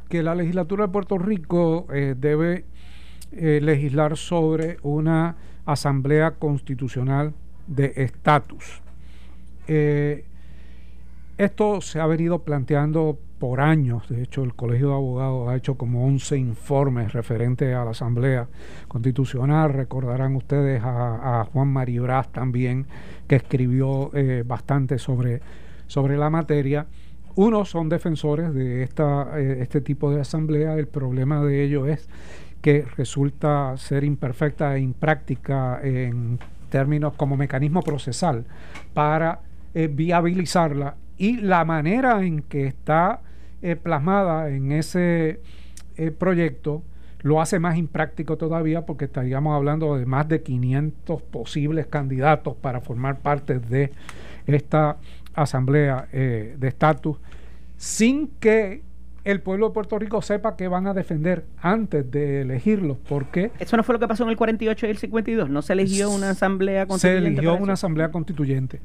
que 0.10 0.24
la 0.24 0.36
legislatura 0.36 0.86
de 0.86 0.94
Puerto 0.94 1.18
Rico 1.18 1.88
eh, 1.92 2.16
debe 2.18 2.66
legislar 3.30 4.16
sobre 4.16 4.78
una 4.84 5.36
asamblea 5.66 6.32
constitucional 6.32 7.34
de 7.68 7.92
estatus. 7.98 8.82
Esto 11.38 11.82
se 11.82 12.00
ha 12.00 12.08
venido 12.08 12.40
planteando 12.40 13.20
por 13.38 13.62
años. 13.62 14.10
De 14.10 14.24
hecho, 14.24 14.44
el 14.44 14.56
Colegio 14.56 14.88
de 14.90 14.96
Abogados 14.96 15.50
ha 15.50 15.56
hecho 15.56 15.76
como 15.76 16.04
11 16.08 16.36
informes 16.38 17.14
referentes 17.14 17.76
a 17.76 17.86
la 17.86 17.92
Asamblea 17.92 18.48
Constitucional. 18.88 19.72
Recordarán 19.72 20.36
ustedes 20.36 20.82
a, 20.84 21.48
Juan 21.54 21.68
Maribraz 21.68 22.32
también, 22.32 22.88
que 23.28 23.36
escribió 23.36 24.10
eh, 24.16 24.44
bastante 24.48 24.98
sobre, 24.98 25.42
sobre 25.86 26.18
la 26.18 26.32
materia. 26.32 26.88
Unos 27.36 27.70
son 27.70 27.88
defensores 27.88 28.52
de 28.52 28.82
esta, 28.82 29.40
eh, 29.40 29.60
este 29.62 29.82
tipo 29.82 30.10
de 30.10 30.22
asamblea. 30.22 30.74
El 30.74 30.88
problema 30.88 31.46
de 31.46 31.64
ello 31.64 31.86
es 31.86 32.10
que 32.64 32.84
resulta 32.98 33.78
ser 33.78 34.04
imperfecta 34.04 34.76
e 34.76 34.80
impráctica 34.80 35.80
en 35.84 36.40
términos 36.72 37.14
como 37.14 37.38
mecanismo 37.38 37.84
procesal 37.84 38.46
para 38.96 39.42
eh, 39.76 39.88
viabilizarla 39.88 40.96
y 41.18 41.38
la 41.38 41.66
manera 41.66 42.24
en 42.24 42.42
que 42.42 42.68
está 42.68 43.22
eh, 43.62 43.76
plasmada 43.76 44.50
en 44.50 44.72
ese 44.72 45.42
eh, 45.98 46.12
proyecto 46.12 46.84
lo 47.22 47.42
hace 47.42 47.60
más 47.60 47.78
impráctico 47.78 48.38
todavía 48.38 48.86
porque 48.86 49.06
estaríamos 49.06 49.56
hablando 49.56 49.98
de 49.98 50.06
más 50.06 50.28
de 50.28 50.44
500 50.44 51.22
posibles 51.24 51.88
candidatos 51.88 52.56
para 52.56 52.82
formar 52.82 53.20
parte 53.20 53.60
de 53.60 53.92
esta 54.46 54.98
asamblea 55.34 56.08
eh, 56.12 56.56
de 56.58 56.68
estatus 56.68 57.18
sin 57.78 58.28
que 58.40 58.82
el 59.24 59.42
pueblo 59.42 59.68
de 59.68 59.74
Puerto 59.74 60.00
Rico 60.00 60.22
sepa 60.22 60.56
que 60.56 60.70
van 60.70 60.88
a 60.88 60.94
defender 60.94 61.44
antes 61.62 62.10
de 62.10 62.42
elegirlos. 62.42 62.98
porque 63.10 63.52
Eso 63.60 63.76
no 63.76 63.84
fue 63.84 63.94
lo 63.94 64.00
que 64.00 64.08
pasó 64.08 64.24
en 64.24 64.30
el 64.30 64.38
48 64.38 64.88
y 64.88 64.90
el 64.90 64.98
52. 64.98 65.50
No 65.50 65.62
se 65.62 65.74
eligió 65.74 66.10
una 66.10 66.30
asamblea 66.30 66.86
constituyente. 66.86 67.24
Se 67.24 67.28
eligió 67.28 67.62
una 67.62 67.74
asamblea 67.74 68.10
constituyente. 68.10 68.80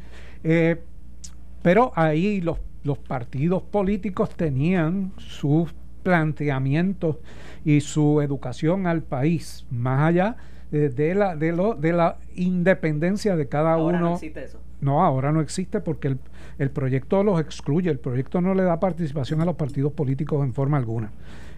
Pero 1.63 1.93
ahí 1.95 2.41
los, 2.41 2.59
los 2.85 2.99
partidos 2.99 3.63
políticos 3.63 4.31
tenían 4.31 5.13
sus 5.17 5.73
planteamientos 6.03 7.17
y 7.65 7.81
su 7.81 8.21
educación 8.21 8.87
al 8.87 9.03
país, 9.03 9.67
más 9.71 10.03
allá 10.03 10.37
de, 10.71 11.15
la, 11.15 11.37
de, 11.37 11.53
lo, 11.53 11.75
de 11.75 11.93
la 11.93 12.19
independencia 12.35 13.37
de 13.37 13.47
cada 13.49 13.77
uno. 13.77 14.01
No 14.01 14.15
existe 14.15 14.45
eso. 14.45 14.59
No, 14.81 15.05
ahora 15.05 15.31
no 15.31 15.41
existe 15.41 15.81
porque 15.81 16.09
el, 16.09 16.19
el, 16.59 16.71
proyecto 16.71 17.23
los 17.23 17.41
excluye, 17.41 17.89
el 17.89 18.01
proyecto 18.01 18.41
no 18.41 18.53
le 18.53 18.65
da 18.65 18.81
participación 18.81 19.41
a 19.41 19.45
los 19.45 19.55
partidos 19.55 19.93
políticos 19.93 20.43
en 20.45 20.53
forma 20.53 20.77
alguna. 20.77 21.13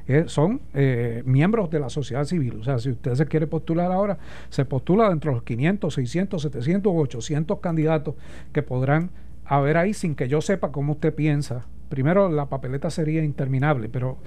Eh, 0.06 0.24
son 0.26 0.60
eh, 0.74 1.22
miembros 1.24 1.70
de 1.70 1.80
la 1.80 1.88
sociedad 1.88 2.24
civil. 2.24 2.58
O 2.60 2.64
sea, 2.64 2.78
si 2.78 2.90
usted 2.90 3.14
se 3.14 3.26
quiere 3.26 3.46
postular 3.46 3.90
ahora, 3.90 4.18
se 4.50 4.66
postula 4.66 5.08
dentro 5.08 5.30
de 5.30 5.36
los 5.36 5.44
500, 5.44 5.94
600, 5.94 6.42
700 6.42 6.92
o 6.92 6.96
800 6.96 7.58
candidatos 7.60 8.14
que 8.52 8.62
podrán 8.62 9.10
a 9.44 9.60
ver 9.60 9.76
ahí 9.76 9.94
sin 9.94 10.14
que 10.14 10.28
yo 10.28 10.40
sepa 10.40 10.72
cómo 10.72 10.94
usted 10.94 11.14
piensa. 11.14 11.66
Primero, 11.88 12.30
la 12.30 12.46
papeleta 12.46 12.90
sería 12.90 13.22
interminable, 13.22 13.88
pero 13.88 14.18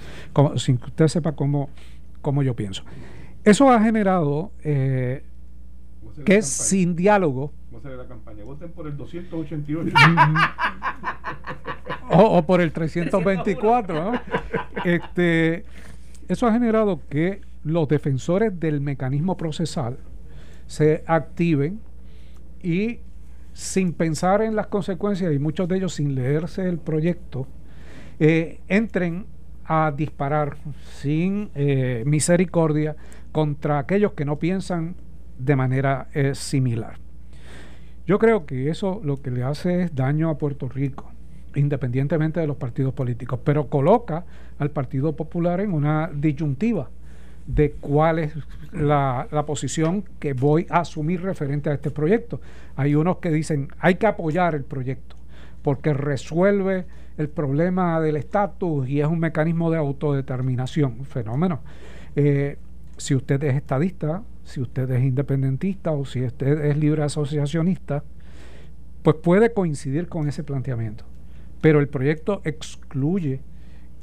sin 0.55 0.77
que 0.77 0.85
usted 0.85 1.07
sepa 1.07 1.33
cómo, 1.33 1.69
cómo 2.21 2.43
yo 2.43 2.55
pienso. 2.55 2.83
Eso 3.43 3.71
ha 3.71 3.81
generado 3.81 4.51
eh, 4.63 5.23
que 6.25 6.41
sin 6.41 6.95
diálogo. 6.95 7.53
¿Cómo 7.71 7.95
la 7.95 8.07
campaña? 8.07 8.43
Voten 8.43 8.71
por 8.71 8.87
el 8.87 8.97
288. 8.97 9.95
o, 12.09 12.37
o, 12.37 12.45
por 12.45 12.61
el 12.61 12.71
324. 12.71 14.13
este, 14.85 15.65
eso 16.27 16.47
ha 16.47 16.53
generado 16.53 17.01
que 17.09 17.41
los 17.63 17.87
defensores 17.87 18.59
del 18.59 18.81
mecanismo 18.81 19.37
procesal 19.37 19.97
se 20.67 21.03
activen 21.07 21.79
y 22.61 22.99
sin 23.57 23.93
pensar 23.93 24.43
en 24.43 24.55
las 24.55 24.67
consecuencias 24.67 25.33
y 25.33 25.39
muchos 25.39 25.67
de 25.67 25.77
ellos 25.77 25.95
sin 25.95 26.13
leerse 26.13 26.69
el 26.69 26.77
proyecto, 26.77 27.47
eh, 28.19 28.59
entren 28.67 29.25
a 29.65 29.91
disparar 29.91 30.57
sin 31.01 31.49
eh, 31.55 32.03
misericordia 32.05 32.95
contra 33.31 33.79
aquellos 33.79 34.13
que 34.13 34.25
no 34.25 34.37
piensan 34.37 34.93
de 35.39 35.55
manera 35.55 36.07
eh, 36.13 36.35
similar. 36.35 36.99
Yo 38.05 38.19
creo 38.19 38.45
que 38.45 38.69
eso 38.69 39.01
lo 39.03 39.23
que 39.23 39.31
le 39.31 39.41
hace 39.41 39.81
es 39.81 39.95
daño 39.95 40.29
a 40.29 40.37
Puerto 40.37 40.69
Rico, 40.69 41.11
independientemente 41.55 42.39
de 42.39 42.45
los 42.45 42.57
partidos 42.57 42.93
políticos, 42.93 43.39
pero 43.43 43.69
coloca 43.69 44.23
al 44.59 44.69
Partido 44.69 45.15
Popular 45.15 45.61
en 45.61 45.73
una 45.73 46.11
disyuntiva 46.13 46.91
de 47.47 47.71
cuál 47.71 48.19
es 48.19 48.33
la, 48.73 49.27
posición 49.47 50.03
que 50.19 50.33
voy 50.33 50.67
a 50.69 50.81
asumir 50.81 51.21
referente 51.21 51.69
a 51.69 51.73
este 51.73 51.89
proyecto. 51.89 52.41
Hay 52.75 52.93
unos 52.93 53.17
que 53.17 53.31
dicen 53.31 53.69
hay 53.79 53.95
que 53.95 54.05
apoyar 54.05 54.53
el 54.53 54.63
proyecto 54.63 55.15
porque 55.63 55.93
resuelve 55.93 56.85
el 57.17 57.29
problema 57.29 57.99
del 57.99 58.17
estatus 58.17 58.87
y 58.87 59.01
es 59.01 59.07
un 59.07 59.19
mecanismo 59.19 59.71
de 59.71 59.77
autodeterminación, 59.77 61.05
fenómeno. 61.05 61.61
Eh, 62.15 62.57
si 62.97 63.15
usted 63.15 63.43
es 63.43 63.55
estadista, 63.55 64.23
si 64.43 64.61
usted 64.61 64.89
es 64.91 65.03
independentista 65.03 65.91
o 65.91 66.05
si 66.05 66.23
usted 66.23 66.65
es 66.65 66.77
libre 66.77 67.03
asociacionista, 67.03 68.03
pues 69.03 69.15
puede 69.17 69.53
coincidir 69.53 70.07
con 70.07 70.27
ese 70.27 70.43
planteamiento. 70.43 71.05
Pero 71.61 71.79
el 71.79 71.87
proyecto 71.87 72.41
excluye 72.43 73.41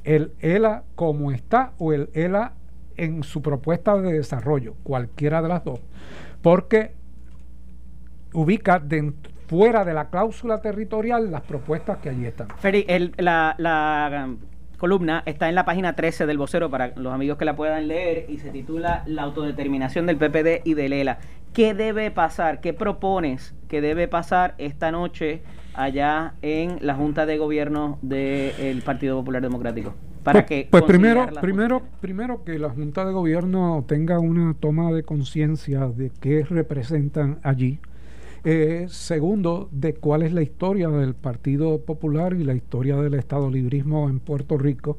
el 0.02 0.32
ELA 0.40 0.84
como 0.96 1.30
está 1.32 1.72
o 1.78 1.92
el 1.92 2.10
ELA 2.14 2.54
en 2.96 3.22
su 3.22 3.42
propuesta 3.42 3.96
de 4.00 4.12
desarrollo, 4.12 4.74
cualquiera 4.82 5.42
de 5.42 5.48
las 5.48 5.64
dos, 5.64 5.80
porque 6.42 6.92
ubica 8.32 8.82
fuera 9.46 9.84
de 9.84 9.94
la 9.94 10.10
cláusula 10.10 10.60
territorial 10.60 11.30
las 11.30 11.42
propuestas 11.42 11.98
que 11.98 12.10
allí 12.10 12.26
están. 12.26 12.48
Feri, 12.58 12.86
la, 13.18 14.26
um, 14.26 14.38
columna 14.78 15.22
está 15.26 15.48
en 15.48 15.54
la 15.54 15.64
página 15.64 15.94
13 15.94 16.26
del 16.26 16.38
vocero 16.38 16.70
para 16.70 16.88
los 16.96 17.12
amigos 17.12 17.38
que 17.38 17.44
la 17.44 17.56
puedan 17.56 17.88
leer 17.88 18.26
y 18.28 18.38
se 18.38 18.50
titula 18.50 19.02
La 19.06 19.22
autodeterminación 19.22 20.06
del 20.06 20.16
PPD 20.16 20.62
y 20.64 20.74
del 20.74 20.92
ELA. 20.92 21.18
¿Qué 21.52 21.72
debe 21.72 22.10
pasar? 22.10 22.60
¿Qué 22.60 22.72
propones 22.72 23.54
que 23.68 23.80
debe 23.80 24.08
pasar 24.08 24.54
esta 24.58 24.90
noche 24.90 25.42
allá 25.74 26.34
en 26.42 26.78
la 26.80 26.94
Junta 26.94 27.26
de 27.26 27.38
Gobierno 27.38 27.98
del 28.02 28.82
Partido 28.82 29.16
Popular 29.16 29.40
Democrático? 29.40 29.94
Para 30.24 30.46
pues, 30.46 30.46
que 30.46 30.68
pues 30.70 30.84
primero 30.84 31.28
primero 31.40 31.82
primero 32.00 32.44
que 32.44 32.58
la 32.58 32.70
junta 32.70 33.04
de 33.04 33.12
gobierno 33.12 33.84
tenga 33.86 34.18
una 34.18 34.54
toma 34.54 34.90
de 34.90 35.04
conciencia 35.04 35.86
de 35.86 36.10
qué 36.20 36.44
representan 36.44 37.38
allí. 37.42 37.78
Eh, 38.46 38.86
segundo 38.88 39.68
de 39.72 39.94
cuál 39.94 40.22
es 40.22 40.32
la 40.32 40.42
historia 40.42 40.88
del 40.88 41.14
Partido 41.14 41.80
Popular 41.80 42.34
y 42.34 42.44
la 42.44 42.54
historia 42.54 42.96
del 42.96 43.14
Estado 43.14 43.50
Librismo 43.50 44.10
en 44.10 44.20
Puerto 44.20 44.58
Rico 44.58 44.98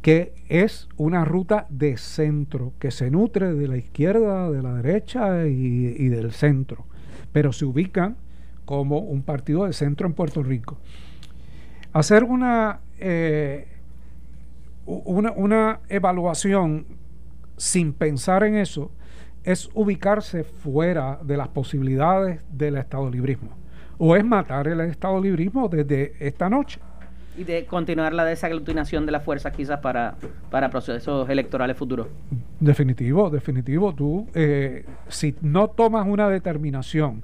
que 0.00 0.32
es 0.48 0.88
una 0.96 1.26
ruta 1.26 1.66
de 1.68 1.98
centro 1.98 2.72
que 2.78 2.90
se 2.90 3.10
nutre 3.10 3.52
de 3.52 3.68
la 3.68 3.76
izquierda 3.76 4.50
de 4.50 4.62
la 4.62 4.76
derecha 4.76 5.46
y, 5.46 6.08
del 6.08 6.32
centro 6.32 6.86
pero 7.32 7.52
se 7.52 7.66
ubica 7.66 8.14
como 8.64 9.00
un 9.00 9.22
partido 9.24 9.66
de 9.66 9.74
centro 9.74 10.06
en 10.06 10.14
Puerto 10.14 10.42
Rico. 10.42 10.78
Hacer 11.92 12.24
una 12.24 12.80
eh, 12.98 13.66
una, 14.90 15.80
evaluación 15.88 16.86
sin 17.56 17.92
pensar 17.92 18.42
en 18.44 18.56
eso 18.56 18.90
es 19.44 19.70
ubicarse 19.74 20.44
fuera 20.44 21.18
de 21.22 21.36
las 21.36 21.48
posibilidades 21.48 22.42
del 22.50 22.76
Estado 22.76 23.08
librismo. 23.08 23.56
O 23.98 24.16
es 24.16 24.24
matar 24.24 24.68
el 24.68 24.80
Estado 24.80 25.20
librismo 25.20 25.68
desde 25.68 26.14
esta 26.18 26.48
noche. 26.48 26.80
Y 27.36 27.44
de 27.44 27.64
continuar 27.64 28.12
la 28.12 28.24
desaglutinación 28.24 29.06
de 29.06 29.12
las 29.12 29.24
fuerzas 29.24 29.54
quizás 29.54 29.80
para, 29.80 30.16
para 30.50 30.68
procesos 30.68 31.28
electorales 31.30 31.76
futuros. 31.76 32.08
Definitivo, 32.58 33.30
definitivo. 33.30 33.94
Tú, 33.94 34.28
eh, 34.34 34.84
si 35.08 35.34
no 35.40 35.68
tomas 35.68 36.06
una 36.06 36.28
determinación 36.28 37.22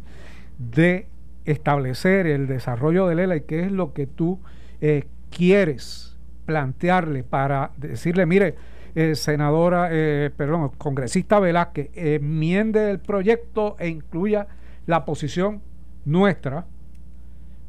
de 0.58 1.08
establecer 1.44 2.26
el 2.26 2.46
desarrollo 2.46 3.06
de 3.08 3.16
Lela 3.16 3.36
y 3.36 3.40
qué 3.42 3.60
es 3.60 3.72
lo 3.72 3.92
que 3.92 4.06
tú 4.06 4.38
eh, 4.80 5.06
quieres 5.30 6.15
plantearle 6.46 7.24
para 7.24 7.72
decirle, 7.76 8.24
mire, 8.24 8.54
eh, 8.94 9.14
senadora, 9.14 9.88
eh, 9.90 10.30
perdón, 10.34 10.70
congresista 10.78 11.38
Velázquez, 11.38 11.90
enmiende 11.94 12.90
el 12.90 12.98
proyecto 12.98 13.76
e 13.78 13.88
incluya 13.88 14.46
la 14.86 15.04
posición 15.04 15.60
nuestra 16.06 16.64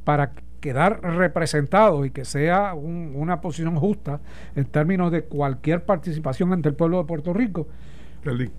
para 0.05 0.31
quedar 0.61 1.01
representado 1.01 2.05
y 2.05 2.11
que 2.11 2.23
sea 2.23 2.73
una 2.73 3.41
posición 3.41 3.75
justa 3.75 4.21
en 4.55 4.65
términos 4.65 5.11
de 5.11 5.23
cualquier 5.23 5.83
participación 5.83 6.53
ante 6.53 6.69
el 6.69 6.75
pueblo 6.75 6.99
de 6.99 7.03
Puerto 7.03 7.33
Rico, 7.33 7.67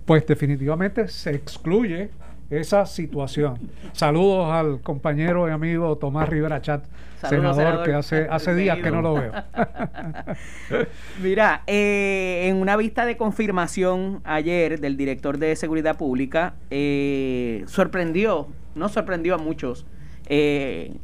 pues 0.05 0.25
definitivamente 0.27 1.07
se 1.07 1.31
excluye 1.31 2.11
esa 2.49 2.85
situación. 2.85 3.59
Saludos 3.93 4.51
al 4.51 4.81
compañero 4.81 5.47
y 5.47 5.51
amigo 5.51 5.97
Tomás 5.97 6.27
Rivera 6.29 6.61
Chat, 6.61 6.83
senador, 7.27 7.83
que 7.83 7.93
hace, 7.93 8.27
hace 8.29 8.55
días 8.55 8.79
que 8.79 8.89
no 8.91 9.01
lo 9.01 9.13
veo. 9.13 9.31
Mira, 11.21 11.63
eh, 11.67 12.47
en 12.47 12.57
una 12.57 12.75
vista 12.75 13.05
de 13.05 13.17
confirmación 13.17 14.21
ayer 14.23 14.79
del 14.79 14.97
director 14.97 15.37
de 15.37 15.55
Seguridad 15.55 15.97
Pública, 15.97 16.55
eh, 16.71 17.63
sorprendió, 17.67 18.47
no 18.75 18.89
sorprendió 18.89 19.35
a 19.35 19.37
muchos, 19.37 19.85
eh, 20.27 20.95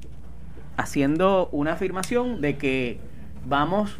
haciendo 0.77 1.49
una 1.51 1.73
afirmación 1.73 2.41
de 2.41 2.57
que 2.57 2.99
vamos 3.45 3.97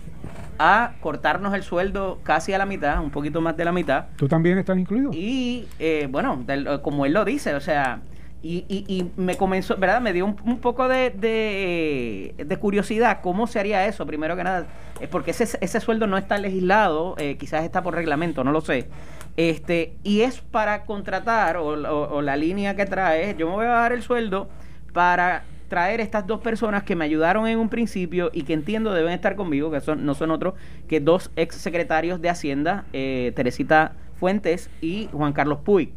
a 0.60 0.94
cortarnos 1.02 1.54
el 1.54 1.64
sueldo 1.64 2.20
casi 2.24 2.54
a 2.54 2.58
la 2.58 2.66
mitad, 2.66 3.02
un 3.02 3.12
poquito 3.12 3.42
más 3.42 3.58
de 3.58 3.66
la 3.66 3.72
mitad. 3.72 4.06
¿Tú 4.16 4.28
también 4.28 4.58
estás 4.58 4.78
incluido? 4.78 5.12
Y 5.14 5.68
eh, 5.80 6.08
bueno, 6.10 6.46
como 6.82 7.06
él 7.06 7.14
lo 7.14 7.26
dice, 7.26 7.56
o 7.56 7.60
sea, 7.60 8.02
y, 8.48 8.64
y, 8.70 9.12
me 9.18 9.38
comenzó, 9.38 9.76
¿verdad? 9.76 10.02
Me 10.02 10.14
dio 10.14 10.24
un, 10.24 10.60
poco 10.60 10.88
de, 10.88 11.10
de, 12.38 12.58
curiosidad 12.58 13.22
cómo 13.24 13.48
se 13.48 13.60
haría 13.60 13.88
eso, 13.88 14.06
primero 14.06 14.36
que 14.36 14.44
nada, 14.44 14.68
es 15.00 15.10
porque 15.10 15.32
ese, 15.32 15.58
ese 15.62 15.80
sueldo 15.80 16.06
no 16.06 16.16
está 16.16 16.38
legislado, 16.38 17.16
eh, 17.18 17.38
quizás 17.38 17.64
está 17.64 17.82
por 17.82 17.96
reglamento, 17.96 18.44
no 18.44 18.52
lo 18.52 18.62
sé. 18.62 18.88
Este, 19.36 19.96
y 20.04 20.22
es 20.22 20.42
para 20.42 20.84
contratar, 20.84 21.58
o, 21.58 21.70
o 21.70 22.22
la 22.22 22.38
línea 22.38 22.76
que 22.76 22.86
trae, 22.86 23.36
yo 23.36 23.50
me 23.50 23.56
voy 23.56 23.66
a 23.66 23.70
dar 23.70 23.94
el 23.94 24.04
sueldo 24.04 24.48
para 24.94 25.44
traer 25.68 26.02
estas 26.02 26.28
dos 26.28 26.42
personas 26.42 26.84
que 26.84 26.96
me 26.96 27.06
ayudaron 27.06 27.48
en 27.48 27.60
un 27.60 27.70
principio 27.70 28.30
y 28.34 28.44
que 28.44 28.54
entiendo 28.54 28.94
deben 28.94 29.14
estar 29.14 29.36
conmigo, 29.36 29.72
que 29.72 29.82
son, 29.82 30.06
no 30.06 30.14
son 30.14 30.32
otros 30.32 30.54
que 30.88 31.00
dos 31.00 31.32
ex 31.36 31.56
secretarios 31.56 32.22
de 32.22 32.30
Hacienda, 32.30 32.86
eh, 32.94 33.32
Teresita 33.36 33.94
Fuentes 34.20 34.70
y 34.82 35.10
Juan 35.12 35.34
Carlos 35.34 35.60
Puy. 35.64 35.94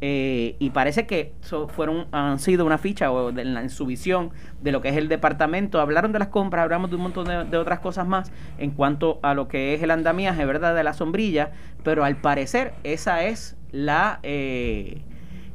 Eh, 0.00 0.56
y 0.58 0.68
parece 0.68 1.06
que 1.06 1.32
fueron, 1.68 2.08
han 2.12 2.38
sido 2.38 2.66
una 2.66 2.76
ficha 2.76 3.10
o 3.10 3.30
en, 3.30 3.70
su 3.70 3.86
visión 3.86 4.32
de 4.60 4.70
lo 4.70 4.82
que 4.82 4.90
es 4.90 4.96
el 4.96 5.08
departamento. 5.08 5.80
Hablaron 5.80 6.12
de 6.12 6.18
las 6.18 6.28
compras, 6.28 6.62
hablamos 6.62 6.90
de 6.90 6.96
un 6.96 7.02
montón 7.02 7.26
de, 7.50 7.56
otras 7.56 7.78
cosas 7.78 8.06
más 8.06 8.30
en 8.58 8.72
cuanto 8.72 9.18
a 9.22 9.32
lo 9.32 9.48
que 9.48 9.72
es 9.72 9.82
el 9.82 9.90
andamiaje, 9.90 10.44
¿verdad? 10.44 10.74
De 10.74 10.84
la 10.84 10.92
sombrilla, 10.92 11.52
pero 11.82 12.04
al 12.04 12.16
parecer 12.16 12.74
esa 12.82 13.24
es 13.24 13.56
la... 13.72 14.20
Eh, 14.22 15.00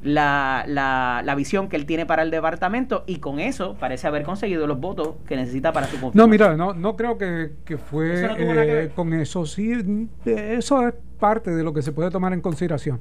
la, 0.02 0.64
la, 0.68 1.22
la, 1.26 1.36
visión 1.36 1.68
que 1.68 1.76
él 1.76 1.86
tiene 1.86 2.06
para 2.06 2.24
el 2.24 2.32
departamento 2.32 3.04
y 3.06 3.18
con 3.18 3.40
eso 3.40 3.76
parece 3.80 4.08
haber 4.08 4.24
conseguido 4.24 4.66
los 4.66 4.80
votos 4.80 5.16
que 5.28 5.36
necesita 5.36 5.74
para 5.74 5.88
su. 5.88 6.12
No, 6.14 6.28
mira, 6.28 6.56
no, 6.56 6.74
no 6.74 6.96
creo 6.96 7.18
que, 7.18 7.78
fue 7.78 8.30
eh, 8.38 8.92
con 8.96 9.14
eso. 9.14 9.46
Sí, 9.46 9.74
eso 10.26 10.88
es 10.88 10.94
parte 11.20 11.52
de 11.52 11.64
lo 11.64 11.74
que 11.74 11.82
se 11.82 11.92
puede 11.92 12.12
tomar 12.12 12.32
en 12.34 12.42
consideración. 12.42 13.00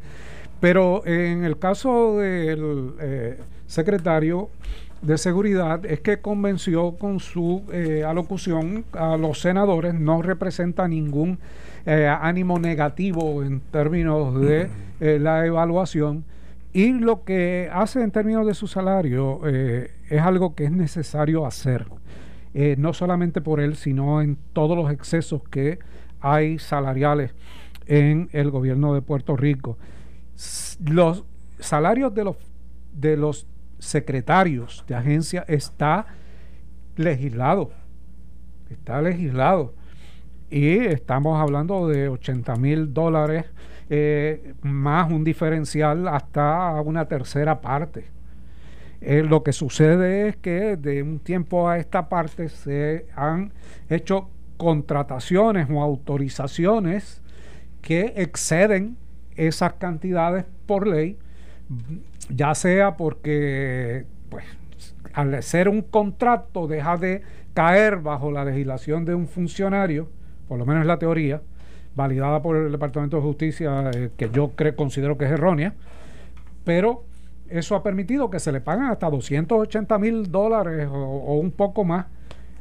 Pero 0.61 1.07
en 1.07 1.45
el 1.45 1.59
caso 1.59 2.19
del 2.19 2.95
eh, 3.01 3.39
secretario 3.69 4.51
de 5.01 5.17
Seguridad 5.19 5.87
es 5.87 6.01
que 6.01 6.21
convenció 6.21 6.97
con 6.97 7.21
su 7.21 7.63
eh, 7.73 8.03
alocución 8.05 8.85
a 8.93 9.17
los 9.17 9.41
senadores, 9.41 9.95
no 9.95 10.21
representa 10.23 10.89
ningún 10.89 11.39
ánimo 12.21 12.59
negativo 12.59 13.43
en 13.43 13.61
términos 13.61 14.39
de 14.39 14.69
la 15.01 15.47
evaluación 15.47 16.23
y 16.79 16.93
lo 16.93 17.25
que 17.25 17.69
hace 17.73 18.05
en 18.05 18.13
términos 18.13 18.47
de 18.47 18.55
su 18.55 18.69
salario 18.69 19.41
eh, 19.49 19.91
es 20.11 20.21
algo 20.21 20.55
que 20.55 20.67
es 20.67 20.71
necesario 20.71 21.45
hacer, 21.45 21.87
eh, 22.55 22.77
no 22.79 22.93
solamente 22.93 23.41
por 23.41 23.59
él, 23.59 23.75
sino 23.75 24.23
en 24.23 24.39
todos 24.53 24.77
los 24.77 24.89
excesos 24.93 25.43
que 25.51 25.81
hay 26.21 26.61
salariales 26.61 27.35
en 27.87 28.29
el 28.31 28.53
gobierno 28.53 28.95
de 28.95 29.03
Puerto 29.03 29.37
Rico. 29.37 29.77
Los 30.85 31.25
salarios 31.59 32.15
de 32.15 32.23
los, 32.23 32.37
de 32.93 33.17
los 33.17 33.49
secretarios 33.81 34.85
de 34.87 34.95
agencia 34.95 35.45
está 35.49 36.07
legislado, 36.95 37.73
está 38.71 39.03
legislado. 39.03 39.75
Y 40.51 40.79
estamos 40.79 41.41
hablando 41.41 41.89
de 41.89 42.09
80 42.09 42.57
mil 42.57 42.95
dólares 42.95 43.45
eh, 43.91 44.55
más 44.63 45.11
un 45.11 45.25
diferencial 45.25 46.09
hasta 46.09 46.81
una 46.81 47.07
tercera 47.07 47.61
parte. 47.61 48.07
Eh, 49.01 49.23
lo 49.23 49.43
que 49.43 49.53
sucede 49.53 50.29
es 50.29 50.37
que 50.37 50.77
de 50.77 51.03
un 51.03 51.21
tiempo 51.21 51.69
a 51.69 51.79
esta 51.79 52.09
parte 52.09 52.49
se 52.49 53.07
han 53.15 53.53
hecho 53.89 54.29
contrataciones 54.57 55.69
o 55.71 55.83
autorizaciones 55.83 57.23
que 57.81 58.15
exceden 58.17 58.97
esas 59.37 59.75
cantidades 59.75 60.45
por 60.67 60.87
ley, 60.87 61.17
ya 62.29 62.55
sea 62.55 62.97
porque 62.97 64.05
pues, 64.31 64.45
al 65.13 65.43
ser 65.43 65.69
un 65.69 65.83
contrato 65.83 66.67
deja 66.67 66.97
de 66.97 67.23
caer 67.55 67.99
bajo 67.99 68.33
la 68.33 68.45
legislación 68.45 69.05
de 69.05 69.15
un 69.15 69.29
funcionario, 69.29 70.09
por 70.49 70.59
lo 70.59 70.67
menos 70.67 70.87
la 70.87 70.99
teoría, 70.99 71.41
validada 71.95 72.43
por 72.43 72.57
el 72.57 72.73
Departamento 72.73 73.17
de 73.17 73.23
Justicia, 73.23 73.91
eh, 73.95 74.11
que 74.17 74.31
yo 74.31 74.53
creo, 74.55 74.75
considero 74.77 75.19
que 75.19 75.27
es 75.27 75.31
errónea, 75.31 75.75
pero 76.65 77.05
eso 77.49 77.75
ha 77.77 77.83
permitido 77.83 78.31
que 78.31 78.41
se 78.41 78.53
le 78.53 78.61
paguen 78.61 78.87
hasta 78.87 79.11
280 79.11 79.99
mil 79.99 80.31
dólares 80.31 80.89
o, 80.91 81.35
un 81.39 81.51
poco 81.51 81.85
más 81.85 82.07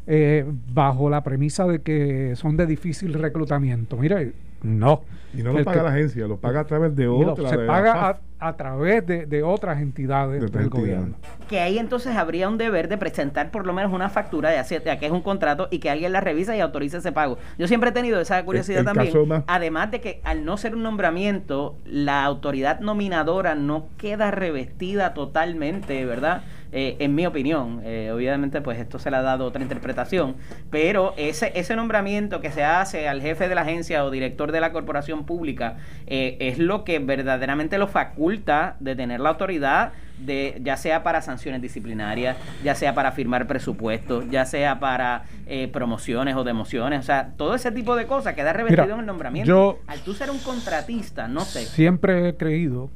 eh, 0.08 0.46
bajo 0.74 1.10
la 1.10 1.24
premisa 1.24 1.66
de 1.68 1.82
que 1.82 2.36
son 2.36 2.58
de 2.58 2.66
difícil 2.66 3.14
reclutamiento. 3.14 3.98
Mire, 3.98 4.34
no. 4.68 5.04
Y 5.34 5.44
no 5.44 5.54
lo 5.54 5.64
paga 5.64 5.84
la 5.84 5.90
agencia, 5.90 6.26
lo 6.26 6.38
paga 6.38 6.62
a 6.62 6.66
través 6.66 6.96
de 6.96 7.08
otra. 7.08 7.50
se 7.50 7.58
paga 7.60 8.20
a, 8.40 8.56
través 8.56 9.06
de, 9.06 9.44
otras 9.44 9.82
entidades 9.82 10.52
del 10.52 10.70
gobierno. 10.70 11.16
Que 11.48 11.60
ahí 11.60 11.78
entonces 11.78 12.16
habría 12.16 12.48
un 12.50 12.58
deber 12.58 12.88
de 12.88 12.98
presentar 12.98 13.52
por 13.52 13.66
lo 13.66 13.74
menos 13.74 13.92
una 13.94 14.10
factura 14.10 14.50
de, 14.50 14.58
hacer, 14.58 14.84
que 14.84 15.06
es 15.06 15.12
un 15.12 15.22
contrato 15.22 15.68
y 15.70 15.80
que 15.80 15.90
alguien 15.90 16.12
la 16.12 16.22
revisa 16.22 16.56
y 16.56 16.60
autorice 16.60 16.98
ese 16.98 17.12
pago. 17.12 17.38
Yo 17.58 17.68
siempre 17.68 17.90
he 17.90 17.94
tenido 17.94 18.20
esa 18.20 18.44
curiosidad 18.46 18.84
también. 18.84 19.14
Además 19.48 19.92
de 19.92 20.02
que 20.02 20.22
al 20.24 20.46
no 20.46 20.58
ser 20.58 20.76
un 20.76 20.84
nombramiento, 20.84 21.76
la 21.86 22.24
autoridad 22.24 22.80
nominadora 22.80 23.54
no 23.56 23.88
queda 23.98 24.32
revestida 24.32 25.14
totalmente, 25.14 26.06
¿verdad? 26.06 26.44
Eh, 26.72 26.98
en 27.00 27.16
mi 27.16 27.26
opinión. 27.26 27.82
Eh, 27.84 28.12
obviamente, 28.14 28.62
pues 28.62 28.80
esto 28.80 29.00
se 29.00 29.10
le 29.12 29.18
ha 29.18 29.22
dado 29.22 29.46
otra 29.46 29.62
interpretación, 29.62 30.36
pero 30.70 31.14
ese, 31.18 31.52
ese 31.56 31.76
nombramiento 31.76 32.42
que 32.42 32.52
se 32.52 32.64
hace 32.64 33.08
al 33.08 33.22
jefe 33.22 33.48
de 33.48 33.56
la 33.56 33.62
agencia 33.62 34.04
o 34.04 34.12
director 34.12 34.52
de 34.52 34.60
la 34.60 34.72
corporación 34.72 35.26
pública 35.26 35.78
eh, 36.08 36.38
es 36.40 36.60
lo 36.60 36.84
que 36.84 37.00
verdaderamente 37.00 37.78
lo 37.78 37.88
faculta 37.88 38.76
de 38.80 38.96
tener 38.96 39.20
la 39.20 39.30
autoridad 39.30 39.94
de 40.18 40.60
ya 40.64 40.78
sea 40.78 41.04
para 41.04 41.22
sanciones 41.22 41.62
disciplinarias, 41.62 42.38
ya 42.64 42.74
sea 42.74 42.96
para 42.96 43.12
firmar 43.12 43.46
presupuestos, 43.46 44.26
ya 44.32 44.46
sea 44.46 44.80
para 44.80 45.26
promociones 45.72 46.36
o 46.36 46.44
demociones, 46.44 47.02
o 47.02 47.04
sea, 47.04 47.34
todo 47.38 47.54
ese 47.54 47.72
tipo 47.72 47.96
de 47.96 48.08
cosas 48.08 48.34
queda 48.34 48.52
revestido 48.52 48.96
en 48.96 49.02
el 49.02 49.06
nombramiento. 49.06 49.80
Al 49.86 50.00
tú 50.00 50.16
ser 50.16 50.32
un 50.32 50.40
contratista, 50.40 51.28
no 51.28 51.42
sé. 51.42 51.66
Siempre 51.66 52.30
he 52.30 52.36
creído 52.36 52.90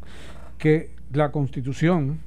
que 0.58 0.96
la 1.12 1.32
Constitución 1.32 2.20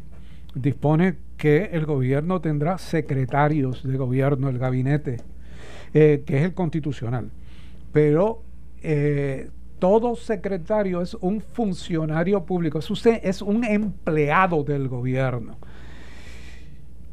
dispone 0.54 1.16
que 1.44 1.68
el 1.72 1.85
gobierno 1.85 2.40
tendrá 2.40 2.78
secretarios 2.78 3.87
de 3.87 3.98
gobierno, 3.98 4.48
el 4.48 4.59
gabinete, 4.59 5.18
eh, 5.92 6.22
que 6.24 6.38
es 6.38 6.42
el 6.42 6.54
constitucional. 6.54 7.30
Pero 7.92 8.40
eh, 8.83 9.50
todo 9.78 10.16
secretario 10.16 11.02
es 11.02 11.12
un 11.12 11.42
funcionario 11.42 12.46
público, 12.46 12.78
es, 12.78 12.90
usted, 12.90 13.20
es 13.22 13.42
un 13.42 13.62
empleado 13.62 14.64
del 14.64 14.88
gobierno. 14.88 15.59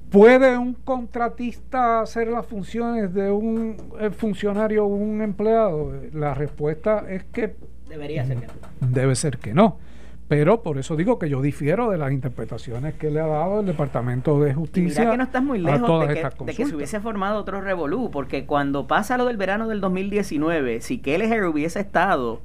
¿Puede 0.10 0.58
un 0.58 0.76
contratista 0.76 2.00
hacer 2.00 2.30
las 2.30 2.46
funciones 2.46 3.13
de 3.13 3.30
un 3.30 3.76
eh, 4.00 4.12
funcionario 4.12 4.86
o 4.86 4.96
un 4.96 5.22
empleado? 5.22 5.91
La 6.13 6.34
respuesta 6.34 7.04
es 7.10 7.26
que... 7.26 7.54
Debería 7.89 8.26
ser 8.26 8.38
que 8.38 8.48
no. 8.48 8.88
Debe 8.88 9.13
ser 9.13 9.39
que 9.39 9.54
no 9.54 9.90
Pero 10.32 10.63
por 10.63 10.78
eso 10.78 10.96
digo 10.96 11.20
que 11.20 11.28
yo 11.28 11.41
difiero 11.41 11.89
de 11.89 11.98
las 11.98 12.13
interpretaciones 12.13 12.94
que 12.94 13.12
le 13.12 13.20
ha 13.20 13.28
dado 13.28 13.60
el 13.60 13.65
Departamento 13.65 14.39
de 14.39 14.54
Justicia. 14.54 15.02
mira 15.02 15.12
que 15.12 15.17
no 15.17 15.24
estás 15.26 15.44
muy 15.44 15.60
lejos 15.60 16.08
de 16.08 16.13
que, 16.13 16.46
de 16.46 16.54
que, 16.56 16.65
se 16.65 16.74
hubiese 16.74 17.02
formado 17.02 17.38
otro 17.38 17.60
revolú, 17.60 18.10
porque 18.12 18.46
cuando 18.46 18.88
pasa 18.88 19.17
lo 19.17 19.26
del 19.26 19.36
verano 19.36 19.67
del 19.67 19.82
2019, 19.82 20.80
si 20.80 21.00
Kelleher 21.00 21.44
hubiese 21.44 21.82
estado 21.82 22.39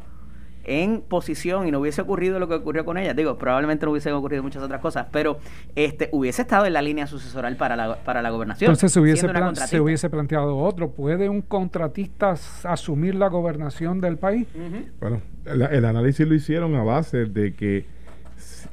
en 0.67 1.01
posición 1.01 1.67
y 1.67 1.71
no 1.71 1.81
hubiese 1.81 2.03
ocurrido 2.03 2.39
lo 2.39 2.49
que 2.49 2.55
ocurrió 2.55 2.85
con 2.85 2.99
ella, 2.99 3.15
digo, 3.15 3.39
probablemente 3.39 3.87
no 3.87 3.93
hubiesen 3.93 4.13
ocurrido 4.13 4.43
muchas 4.43 4.63
otras 4.63 4.81
cosas, 4.81 5.07
pero 5.11 5.39
este 5.77 6.09
hubiese 6.13 6.43
estado 6.43 6.67
en 6.67 6.73
la 6.73 6.83
línea 6.83 7.07
sucesoral 7.07 7.57
para 7.57 7.77
la, 7.77 7.97
para 7.97 8.21
la 8.21 8.31
gobernación. 8.31 8.69
Entonces 8.69 8.93
se 8.93 9.01
hubiese, 9.01 9.29
se 9.67 9.81
hubiese 9.81 10.11
planteado 10.11 10.57
otro. 10.59 10.91
¿Puede 10.91 11.29
un 11.29 11.43
contratista 11.43 12.35
asumir 12.65 13.15
la 13.15 13.29
gobernación 13.29 14.01
del 14.01 14.19
país? 14.19 14.47
Bueno, 15.01 15.23
el 15.45 15.85
análisis 15.85 16.27
lo 16.27 16.35
hicieron 16.35 16.75
a 16.75 16.83
base 16.83 17.27
de 17.27 17.55
que 17.55 17.87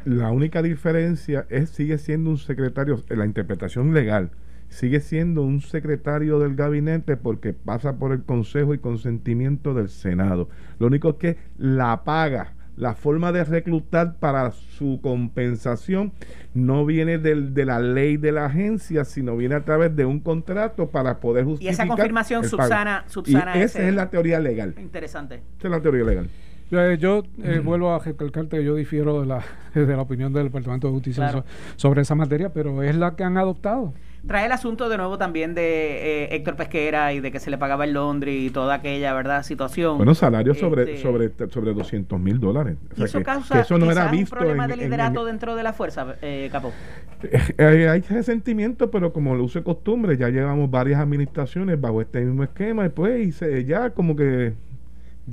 la 0.06 0.32
única 0.32 0.62
diferencia 0.62 1.46
es 1.50 1.70
sigue 1.70 1.98
siendo 1.98 2.32
un 2.32 2.38
secretario, 2.38 3.02
la 3.10 3.26
interpretación 3.26 3.94
legal 3.94 4.32
sigue 4.74 5.00
siendo 5.00 5.44
un 5.44 5.62
secretario 5.62 6.40
del 6.40 6.56
gabinete 6.56 7.16
porque 7.16 7.54
pasa 7.54 7.98
por 7.98 8.12
el 8.12 8.24
consejo 8.24 8.74
y 8.74 8.80
consentimiento 8.80 9.74
del 9.74 9.90
Senado. 9.90 10.50
Lo 10.80 10.88
único 10.88 11.12
es 11.12 11.16
que 11.16 11.38
la 11.58 12.04
paga, 12.04 12.54
la 12.76 12.96
forma 12.96 13.32
de 13.32 13.44
reclutar 13.44 14.16
para 14.16 14.52
su 14.52 15.00
compensación 15.02 16.12
no 16.56 16.86
viene 16.88 17.20
del, 17.20 17.54
de 17.54 17.66
la 17.66 17.80
ley 17.80 18.18
de 18.18 18.32
la 18.32 18.46
agencia, 18.46 19.06
sino 19.06 19.38
viene 19.38 19.54
a 19.56 19.64
través 19.64 19.96
de 19.96 20.06
un 20.06 20.20
contrato 20.20 20.90
para 20.90 21.20
poder 21.20 21.46
justificar. 21.46 21.72
Y 21.72 21.74
esa 21.74 21.88
confirmación 21.88 22.44
subsana, 22.44 23.04
subsana 23.08 23.54
esa 23.62 23.88
es 23.88 23.94
la 23.94 24.10
teoría 24.10 24.40
legal. 24.40 24.74
Interesante. 24.80 25.44
Esa 25.60 25.68
es 25.68 25.72
la 25.72 25.82
teoría 25.82 26.04
legal. 26.04 26.30
Eh, 26.72 26.98
yo 27.00 27.22
eh, 27.44 27.62
vuelvo 27.64 27.94
a 27.94 28.00
recalcarte 28.00 28.58
que 28.58 28.64
yo 28.64 28.74
difiero 28.74 29.22
de 29.22 29.28
la, 29.28 29.44
de 29.76 29.86
la 29.86 30.02
opinión 30.02 30.34
del 30.34 30.46
Departamento 30.46 30.88
de 30.88 30.94
Justicia 30.94 31.44
sobre 31.76 32.02
esa 32.02 32.16
materia, 32.16 32.52
pero 32.52 32.82
es 32.82 32.96
la 32.96 33.16
que 33.16 33.24
han 33.24 33.38
adoptado. 33.38 33.94
Trae 34.26 34.46
el 34.46 34.54
asunto 34.54 34.88
de 34.88 34.96
nuevo 34.96 35.18
también 35.18 35.54
de 35.54 36.24
eh, 36.24 36.36
Héctor 36.36 36.56
Pesquera 36.56 37.12
y 37.12 37.20
de 37.20 37.30
que 37.30 37.42
se 37.42 37.52
le 37.52 37.58
pagaba 37.58 37.84
el 37.84 37.92
Londres 37.92 38.34
y 38.34 38.50
toda 38.52 38.76
aquella 38.76 39.14
verdad 39.14 39.44
situación. 39.44 39.98
Bueno, 39.98 40.16
salarios 40.16 40.58
sobre, 40.60 40.84
este, 40.84 40.98
sobre, 41.02 41.32
sobre 41.50 41.74
200 41.74 42.18
mil 42.22 42.40
dólares. 42.40 42.78
eso 42.96 43.22
causa 43.22 43.60
eso 43.60 43.78
no 43.78 43.92
era 43.92 44.08
visto 44.08 44.36
un 44.36 44.40
problema 44.40 44.66
de 44.66 44.78
liderato 44.78 45.26
dentro 45.26 45.58
de 45.58 45.64
la 45.64 45.74
fuerza, 45.74 46.16
eh, 46.22 46.48
Capo. 46.52 46.72
Eh, 47.58 47.88
hay 47.90 48.02
resentimiento, 48.02 48.92
pero 48.92 49.14
como 49.14 49.36
lo 49.36 49.44
uso 49.44 49.60
de 49.60 49.64
costumbre, 49.64 50.18
ya 50.18 50.30
llevamos 50.30 50.70
varias 50.70 51.00
administraciones 51.00 51.80
bajo 51.80 52.02
este 52.02 52.22
mismo 52.22 52.44
esquema 52.44 52.86
y 52.86 52.90
pues 52.90 53.28
y 53.28 53.32
se, 53.32 53.66
ya 53.66 53.90
como 53.92 54.16
que 54.16 54.54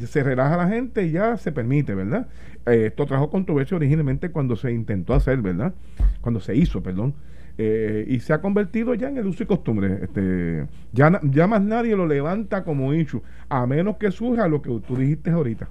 se 0.04 0.22
relaja 0.22 0.56
la 0.56 0.68
gente 0.68 1.04
y 1.04 1.12
ya 1.12 1.36
se 1.36 1.52
permite, 1.52 1.94
¿verdad? 1.94 2.28
esto 2.66 3.06
trajo 3.06 3.30
controversia 3.30 3.76
originalmente 3.76 4.30
cuando 4.30 4.54
se 4.54 4.70
intentó 4.70 5.14
hacer, 5.14 5.38
¿verdad? 5.38 5.74
Cuando 6.20 6.40
se 6.40 6.54
hizo, 6.54 6.82
perdón. 6.82 7.14
Eh, 7.62 8.06
y 8.08 8.20
se 8.20 8.32
ha 8.32 8.40
convertido 8.40 8.94
ya 8.94 9.10
en 9.10 9.18
el 9.18 9.26
uso 9.26 9.42
y 9.42 9.46
costumbre. 9.46 9.98
Este, 10.02 10.66
ya, 10.92 11.20
ya 11.22 11.46
más 11.46 11.60
nadie 11.60 11.94
lo 11.94 12.06
levanta 12.06 12.64
como 12.64 12.94
issue, 12.94 13.20
a 13.50 13.66
menos 13.66 13.98
que 13.98 14.10
surja 14.10 14.48
lo 14.48 14.62
que 14.62 14.70
tú 14.80 14.96
dijiste 14.96 15.30
ahorita. 15.30 15.68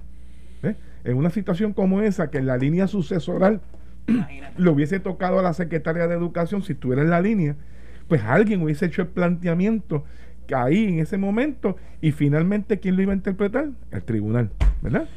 En 1.02 1.16
una 1.16 1.30
situación 1.30 1.72
como 1.72 2.00
esa, 2.02 2.30
que 2.30 2.38
en 2.38 2.46
la 2.46 2.58
línea 2.58 2.86
sucesoral 2.86 3.60
le 4.06 4.70
hubiese 4.70 5.00
tocado 5.00 5.40
a 5.40 5.42
la 5.42 5.52
secretaria 5.52 6.06
de 6.06 6.14
Educación, 6.14 6.62
si 6.62 6.74
estuviera 6.74 7.02
en 7.02 7.10
la 7.10 7.20
línea, 7.20 7.56
pues 8.06 8.22
alguien 8.22 8.62
hubiese 8.62 8.86
hecho 8.86 9.02
el 9.02 9.08
planteamiento 9.08 10.04
ahí 10.54 10.84
en 10.84 10.98
ese 11.00 11.18
momento 11.18 11.76
y 12.00 12.12
finalmente, 12.12 12.78
¿quién 12.78 12.96
lo 12.96 13.02
iba 13.02 13.12
a 13.12 13.16
interpretar? 13.16 13.70
El 13.90 14.02
tribunal, 14.02 14.50
¿verdad? 14.80 15.08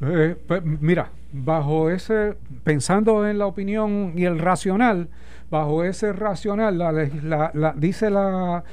Eh, 0.00 0.36
pues, 0.46 0.64
mira, 0.64 1.10
bajo 1.32 1.90
ese, 1.90 2.34
pensando 2.64 3.28
en 3.28 3.38
la 3.38 3.46
opinión 3.46 4.14
y 4.16 4.24
el 4.24 4.38
racional, 4.38 5.08
bajo 5.50 5.84
ese 5.84 6.12
racional, 6.12 6.78
la, 6.78 7.72
dice 7.76 8.10
la, 8.10 8.64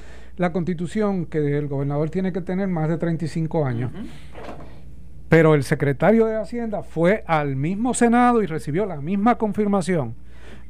constitución 0.52 1.26
que 1.26 1.58
el 1.58 1.68
gobernador 1.68 2.10
tiene 2.10 2.34
que 2.34 2.42
tener 2.42 2.68
más 2.68 2.90
de 2.90 2.98
35 2.98 3.66
años. 3.66 3.92
Pero 5.30 5.56
el 5.56 5.64
secretario 5.64 6.26
de 6.26 6.36
Hacienda 6.36 6.84
fue 6.84 7.24
al 7.28 7.56
mismo 7.56 7.94
Senado 7.94 8.44
y 8.44 8.46
recibió 8.46 8.86
la 8.86 8.98
misma 8.98 9.38
confirmación. 9.38 10.16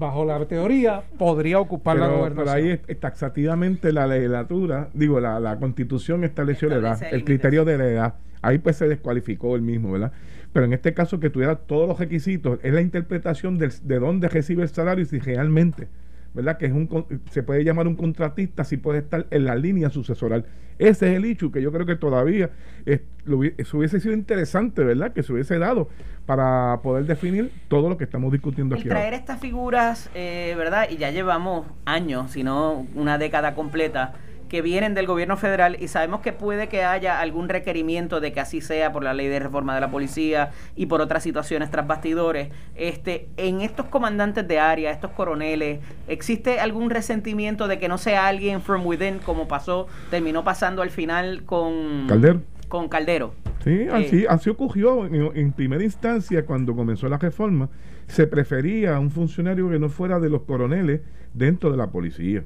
Bajo 0.04 0.26
la 0.26 0.46
teoría, 0.46 1.02
podría 1.18 1.60
ocupar 1.60 1.96
la 1.96 2.08
gobernación. 2.08 2.46
Pero 2.46 2.52
ahí 2.52 2.96
taxativamente 3.00 3.94
la 3.94 4.06
legislatura, 4.06 4.90
digo, 4.94 5.22
la, 5.22 5.58
constitución 5.62 6.26
estableció 6.26 6.68
la 6.68 6.76
edad, 6.76 7.04
el 7.10 7.24
criterio 7.24 7.64
de 7.64 7.78
la 7.78 7.86
edad. 7.88 8.16
Ahí 8.42 8.58
pues 8.58 8.76
se 8.76 8.90
descualificó 8.90 9.56
el 9.56 9.62
mismo, 9.62 9.94
¿verdad? 9.94 10.12
Pero 10.52 10.66
en 10.66 10.74
este 10.74 10.94
caso 10.94 11.22
que 11.22 11.30
tuviera 11.30 11.56
todos 11.56 11.88
los 11.88 11.98
requisitos, 11.98 12.60
es 12.64 12.74
la 12.74 12.82
interpretación 12.82 13.58
de, 13.58 13.72
de 13.82 14.00
dónde 14.00 14.28
recibe 14.28 14.64
el 14.64 14.68
salario 14.68 15.04
y 15.04 15.08
si 15.08 15.20
realmente, 15.20 15.88
¿verdad? 16.34 16.58
Que 16.58 16.66
es 16.66 16.72
un, 16.72 17.06
se 17.32 17.44
puede 17.44 17.64
llamar 17.64 17.88
un 17.88 17.96
contratista 17.96 18.64
si 18.64 18.78
puede 18.78 19.00
estar 19.00 19.28
en 19.30 19.46
la 19.46 19.56
línea 19.56 19.90
sucesoral. 19.90 20.46
Ese 20.80 21.12
es 21.12 21.18
el 21.18 21.26
hecho 21.26 21.52
que 21.52 21.62
yo 21.62 21.72
creo 21.72 21.86
que 21.86 21.96
todavía 21.96 22.50
es, 22.86 23.02
hubiese 23.26 24.00
sido 24.00 24.14
interesante, 24.14 24.84
¿verdad? 24.84 25.14
Que 25.14 25.24
se 25.24 25.32
hubiese 25.32 25.60
dado 25.60 25.90
para 26.26 26.80
poder 26.82 27.06
definir 27.06 27.52
todo 27.68 27.90
lo 27.90 27.98
que 27.98 28.06
estamos 28.06 28.32
discutiendo 28.32 28.76
aquí. 28.76 28.90
traer 28.90 29.14
estas 29.14 29.40
figuras, 29.40 30.10
eh, 30.16 30.56
¿verdad? 30.58 30.88
Y 30.90 30.98
ya 30.98 31.12
llevamos 31.12 31.68
años, 31.86 32.32
si 32.32 32.44
no 32.44 32.88
una 32.96 33.18
década 33.18 33.54
completa 33.54 34.14
que 34.54 34.62
vienen 34.62 34.94
del 34.94 35.08
gobierno 35.08 35.36
federal 35.36 35.78
y 35.80 35.88
sabemos 35.88 36.22
que 36.22 36.32
puede 36.32 36.70
que 36.70 36.84
haya 36.84 37.20
algún 37.20 37.50
requerimiento 37.50 38.20
de 38.20 38.34
que 38.34 38.40
así 38.40 38.62
sea 38.62 38.92
por 38.92 39.04
la 39.04 39.16
ley 39.16 39.28
de 39.28 39.40
reforma 39.40 39.74
de 39.74 39.82
la 39.82 39.90
policía 39.90 40.52
y 40.76 40.86
por 40.86 41.02
otras 41.02 41.24
situaciones 41.24 41.72
tras 41.72 41.88
bastidores. 41.88 42.50
Este, 42.76 43.30
en 43.38 43.62
estos 43.62 43.88
comandantes 43.88 44.48
de 44.48 44.60
área, 44.60 44.92
estos 44.92 45.10
coroneles, 45.10 45.80
¿existe 46.08 46.60
algún 46.60 46.92
resentimiento 46.92 47.68
de 47.68 47.80
que 47.80 47.88
no 47.88 47.98
sea 47.98 48.28
alguien 48.28 48.62
from 48.62 48.86
within 48.86 49.18
como 49.26 49.48
pasó, 49.48 49.88
terminó 50.12 50.44
pasando 50.44 50.84
al 50.84 50.92
final 50.92 51.46
con 51.46 52.06
Caldero? 52.08 52.42
Con 52.68 52.90
Caldero. 52.90 53.34
Sí, 53.64 53.88
así, 53.92 54.18
eh, 54.20 54.28
así 54.30 54.52
ocurrió 54.52 55.08
en, 55.08 55.36
en 55.36 55.52
primera 55.54 55.84
instancia 55.84 56.46
cuando 56.46 56.76
comenzó 56.76 57.10
la 57.10 57.18
reforma. 57.18 57.70
Se 58.06 58.28
prefería 58.28 58.98
a 58.98 59.00
un 59.00 59.10
funcionario 59.10 59.68
que 59.72 59.80
no 59.80 59.90
fuera 59.90 60.20
de 60.20 60.30
los 60.30 60.44
coroneles 60.44 61.02
dentro 61.34 61.72
de 61.72 61.78
la 61.78 61.88
policía. 61.88 62.44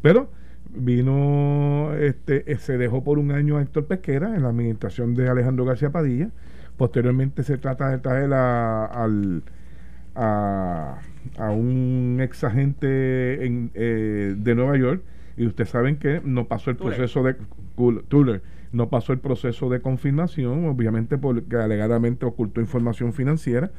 Pero 0.00 0.30
vino, 0.74 1.92
este, 1.94 2.50
eh, 2.50 2.58
se 2.58 2.78
dejó 2.78 3.04
por 3.04 3.18
un 3.18 3.32
año 3.32 3.56
a 3.56 3.62
Héctor 3.62 3.86
Pesquera 3.86 4.34
en 4.34 4.42
la 4.42 4.48
administración 4.48 5.14
de 5.14 5.28
Alejandro 5.28 5.64
García 5.64 5.90
Padilla. 5.90 6.30
Posteriormente 6.76 7.42
se 7.42 7.58
trata 7.58 7.90
de 7.90 7.98
traer 7.98 8.32
a, 8.32 8.84
al, 8.84 9.42
a, 10.14 10.98
un 11.50 12.18
ex 12.20 12.44
agente 12.44 13.46
en, 13.46 13.70
eh, 13.74 14.34
de 14.36 14.54
Nueva 14.54 14.76
York. 14.76 15.02
Y 15.36 15.46
ustedes 15.46 15.70
saben 15.70 15.96
que 15.96 16.20
no 16.24 16.46
pasó 16.46 16.70
el 16.70 16.76
proceso 16.76 17.22
de 17.24 17.36
Tuller, 18.08 18.42
no 18.72 18.88
pasó 18.88 19.12
el 19.12 19.18
proceso 19.18 19.68
de 19.68 19.80
confirmación, 19.80 20.66
obviamente 20.66 21.18
porque 21.18 21.56
alegadamente 21.56 22.24
ocultó 22.24 22.60
información 22.60 23.12
financiera. 23.12 23.70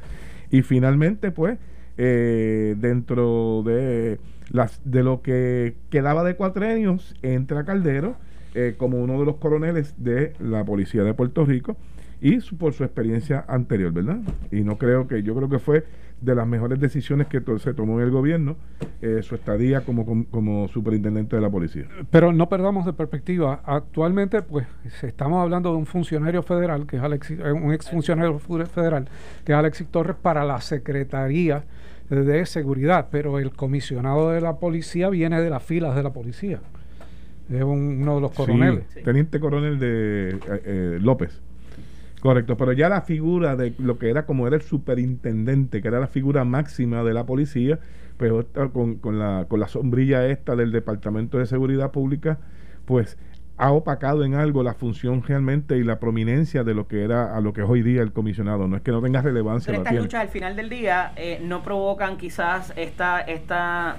Y 0.50 0.62
finalmente 0.62 1.30
pues 1.30 1.58
eh, 1.98 2.74
dentro 2.78 3.62
de 3.64 4.18
las, 4.50 4.80
de 4.84 5.02
lo 5.02 5.22
que 5.22 5.76
quedaba 5.90 6.24
de 6.24 6.36
cuatrennios 6.36 7.14
entra 7.22 7.64
Caldero 7.64 8.16
eh, 8.54 8.74
como 8.76 8.98
uno 9.02 9.18
de 9.18 9.26
los 9.26 9.36
coroneles 9.36 9.94
de 9.98 10.32
la 10.38 10.64
policía 10.64 11.02
de 11.02 11.14
Puerto 11.14 11.44
Rico 11.44 11.76
y 12.20 12.38
por 12.56 12.72
su 12.72 12.84
experiencia 12.84 13.44
anterior, 13.48 13.92
¿verdad? 13.92 14.18
Y 14.50 14.62
no 14.62 14.78
creo 14.78 15.06
que, 15.06 15.22
yo 15.22 15.34
creo 15.34 15.48
que 15.48 15.58
fue 15.58 15.84
de 16.20 16.34
las 16.34 16.46
mejores 16.46 16.80
decisiones 16.80 17.26
que 17.26 17.42
se 17.58 17.74
tomó 17.74 18.00
en 18.00 18.06
el 18.06 18.10
gobierno 18.10 18.56
eh, 19.02 19.20
su 19.22 19.34
estadía 19.34 19.82
como, 19.82 20.26
como, 20.30 20.68
superintendente 20.68 21.36
de 21.36 21.42
la 21.42 21.50
policía. 21.50 21.84
Pero 22.10 22.32
no 22.32 22.48
perdamos 22.48 22.86
de 22.86 22.94
perspectiva, 22.94 23.60
actualmente 23.64 24.40
pues 24.40 24.66
estamos 25.02 25.42
hablando 25.42 25.72
de 25.72 25.76
un 25.76 25.86
funcionario 25.86 26.42
federal, 26.42 26.86
que 26.86 26.96
es 26.96 27.02
Alex, 27.02 27.30
eh, 27.32 27.52
un 27.52 27.72
exfuncionario 27.72 28.38
federal, 28.38 29.08
que 29.44 29.52
es 29.52 29.58
Alexis 29.58 29.86
Torres 29.88 30.16
para 30.20 30.44
la 30.44 30.60
Secretaría 30.62 31.64
de 32.08 32.46
seguridad, 32.46 33.08
pero 33.10 33.38
el 33.38 33.52
comisionado 33.52 34.30
de 34.30 34.40
la 34.40 34.56
policía 34.56 35.08
viene 35.10 35.40
de 35.40 35.50
las 35.50 35.62
filas 35.62 35.96
de 35.96 36.02
la 36.02 36.12
policía. 36.12 36.60
Es 37.50 37.62
uno 37.62 38.16
de 38.16 38.20
los 38.20 38.32
coroneles. 38.32 38.86
Teniente 39.04 39.38
coronel 39.38 39.78
de 39.78 40.30
eh, 40.30 40.38
eh, 40.64 40.98
López. 41.00 41.40
Correcto, 42.20 42.56
pero 42.56 42.72
ya 42.72 42.88
la 42.88 43.02
figura 43.02 43.54
de 43.56 43.74
lo 43.78 43.98
que 43.98 44.10
era 44.10 44.26
como 44.26 44.46
era 44.46 44.56
el 44.56 44.62
superintendente, 44.62 45.80
que 45.80 45.88
era 45.88 46.00
la 46.00 46.08
figura 46.08 46.44
máxima 46.44 47.04
de 47.04 47.14
la 47.14 47.24
policía, 47.24 47.78
pues 48.16 48.32
con, 48.72 48.96
con, 48.96 49.18
la, 49.18 49.46
con 49.48 49.60
la 49.60 49.68
sombrilla 49.68 50.26
esta 50.26 50.56
del 50.56 50.72
Departamento 50.72 51.38
de 51.38 51.46
Seguridad 51.46 51.92
Pública, 51.92 52.38
pues 52.84 53.16
ha 53.58 53.72
opacado 53.72 54.24
en 54.24 54.34
algo 54.34 54.62
la 54.62 54.74
función 54.74 55.22
realmente 55.22 55.78
y 55.78 55.82
la 55.82 55.98
prominencia 55.98 56.62
de 56.62 56.74
lo 56.74 56.86
que 56.86 57.02
era 57.02 57.34
a 57.36 57.40
lo 57.40 57.52
que 57.52 57.62
es 57.62 57.68
hoy 57.68 57.82
día 57.82 58.02
el 58.02 58.12
comisionado. 58.12 58.68
No 58.68 58.76
es 58.76 58.82
que 58.82 58.90
no 58.90 59.00
tenga 59.00 59.22
relevancia. 59.22 59.72
Pero 59.72 59.82
estas 59.82 59.96
luchas 59.96 60.20
al 60.20 60.28
final 60.28 60.56
del 60.56 60.68
día 60.68 61.12
eh, 61.16 61.40
no 61.42 61.62
provocan 61.62 62.18
quizás 62.18 62.74
esta, 62.76 63.20
esta, 63.20 63.96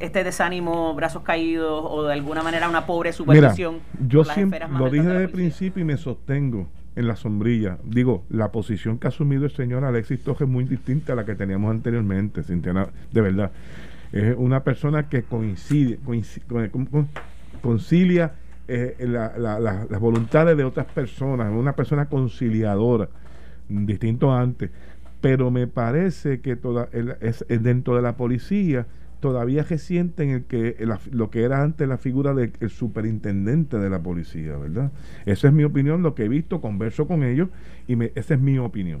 este 0.00 0.24
desánimo, 0.24 0.94
brazos 0.94 1.22
caídos 1.22 1.84
o 1.86 2.04
de 2.04 2.14
alguna 2.14 2.42
manera 2.42 2.68
una 2.68 2.86
pobre 2.86 3.12
supervisión. 3.12 3.80
Mira, 3.92 4.08
yo 4.08 4.24
siempre 4.24 4.60
lo 4.68 4.88
dije 4.88 5.06
desde 5.06 5.24
el 5.24 5.30
principio 5.30 5.82
y 5.82 5.84
me 5.84 5.96
sostengo. 5.96 6.66
en 6.96 7.08
la 7.08 7.16
sombrilla. 7.16 7.78
Digo, 7.82 8.24
la 8.30 8.52
posición 8.52 8.98
que 8.98 9.08
ha 9.08 9.10
asumido 9.10 9.44
el 9.44 9.50
señor 9.50 9.84
Alexis 9.84 10.22
Toje 10.22 10.44
es 10.44 10.50
muy 10.50 10.62
distinta 10.62 11.12
a 11.12 11.16
la 11.16 11.24
que 11.24 11.34
teníamos 11.34 11.72
anteriormente, 11.72 12.42
de 12.42 13.20
verdad. 13.20 13.50
Es 14.12 14.34
una 14.38 14.62
persona 14.62 15.08
que 15.08 15.24
coincide, 15.24 15.98
concilia 17.60 18.34
eh, 18.68 18.96
las 19.06 20.00
voluntades 20.00 20.56
de 20.56 20.64
otras 20.64 20.86
personas, 20.86 21.52
una 21.52 21.74
persona 21.74 22.06
conciliadora, 22.06 23.08
distinto 23.68 24.32
antes. 24.32 24.70
Pero 25.20 25.50
me 25.50 25.66
parece 25.66 26.40
que 26.40 26.56
toda, 26.56 26.88
es, 27.20 27.44
dentro 27.48 27.96
de 27.96 28.02
la 28.02 28.16
policía 28.16 28.86
todavía 29.20 29.64
se 29.64 29.78
sienten 29.78 30.30
el 30.30 30.44
que 30.44 30.76
lo 31.10 31.30
que 31.30 31.44
era 31.44 31.62
antes 31.62 31.88
la 31.88 31.96
figura 31.96 32.34
del 32.34 32.52
superintendente 32.68 33.78
de 33.78 33.88
la 33.88 34.02
policía, 34.02 34.58
¿verdad? 34.58 34.92
Esa 35.24 35.48
es 35.48 35.54
mi 35.54 35.64
opinión, 35.64 36.02
lo 36.02 36.14
que 36.14 36.24
he 36.24 36.28
visto, 36.28 36.60
converso 36.60 37.06
con 37.06 37.22
ellos 37.22 37.48
y 37.86 37.96
me, 37.96 38.12
esa 38.16 38.34
es 38.34 38.40
mi 38.40 38.58
opinión. 38.58 39.00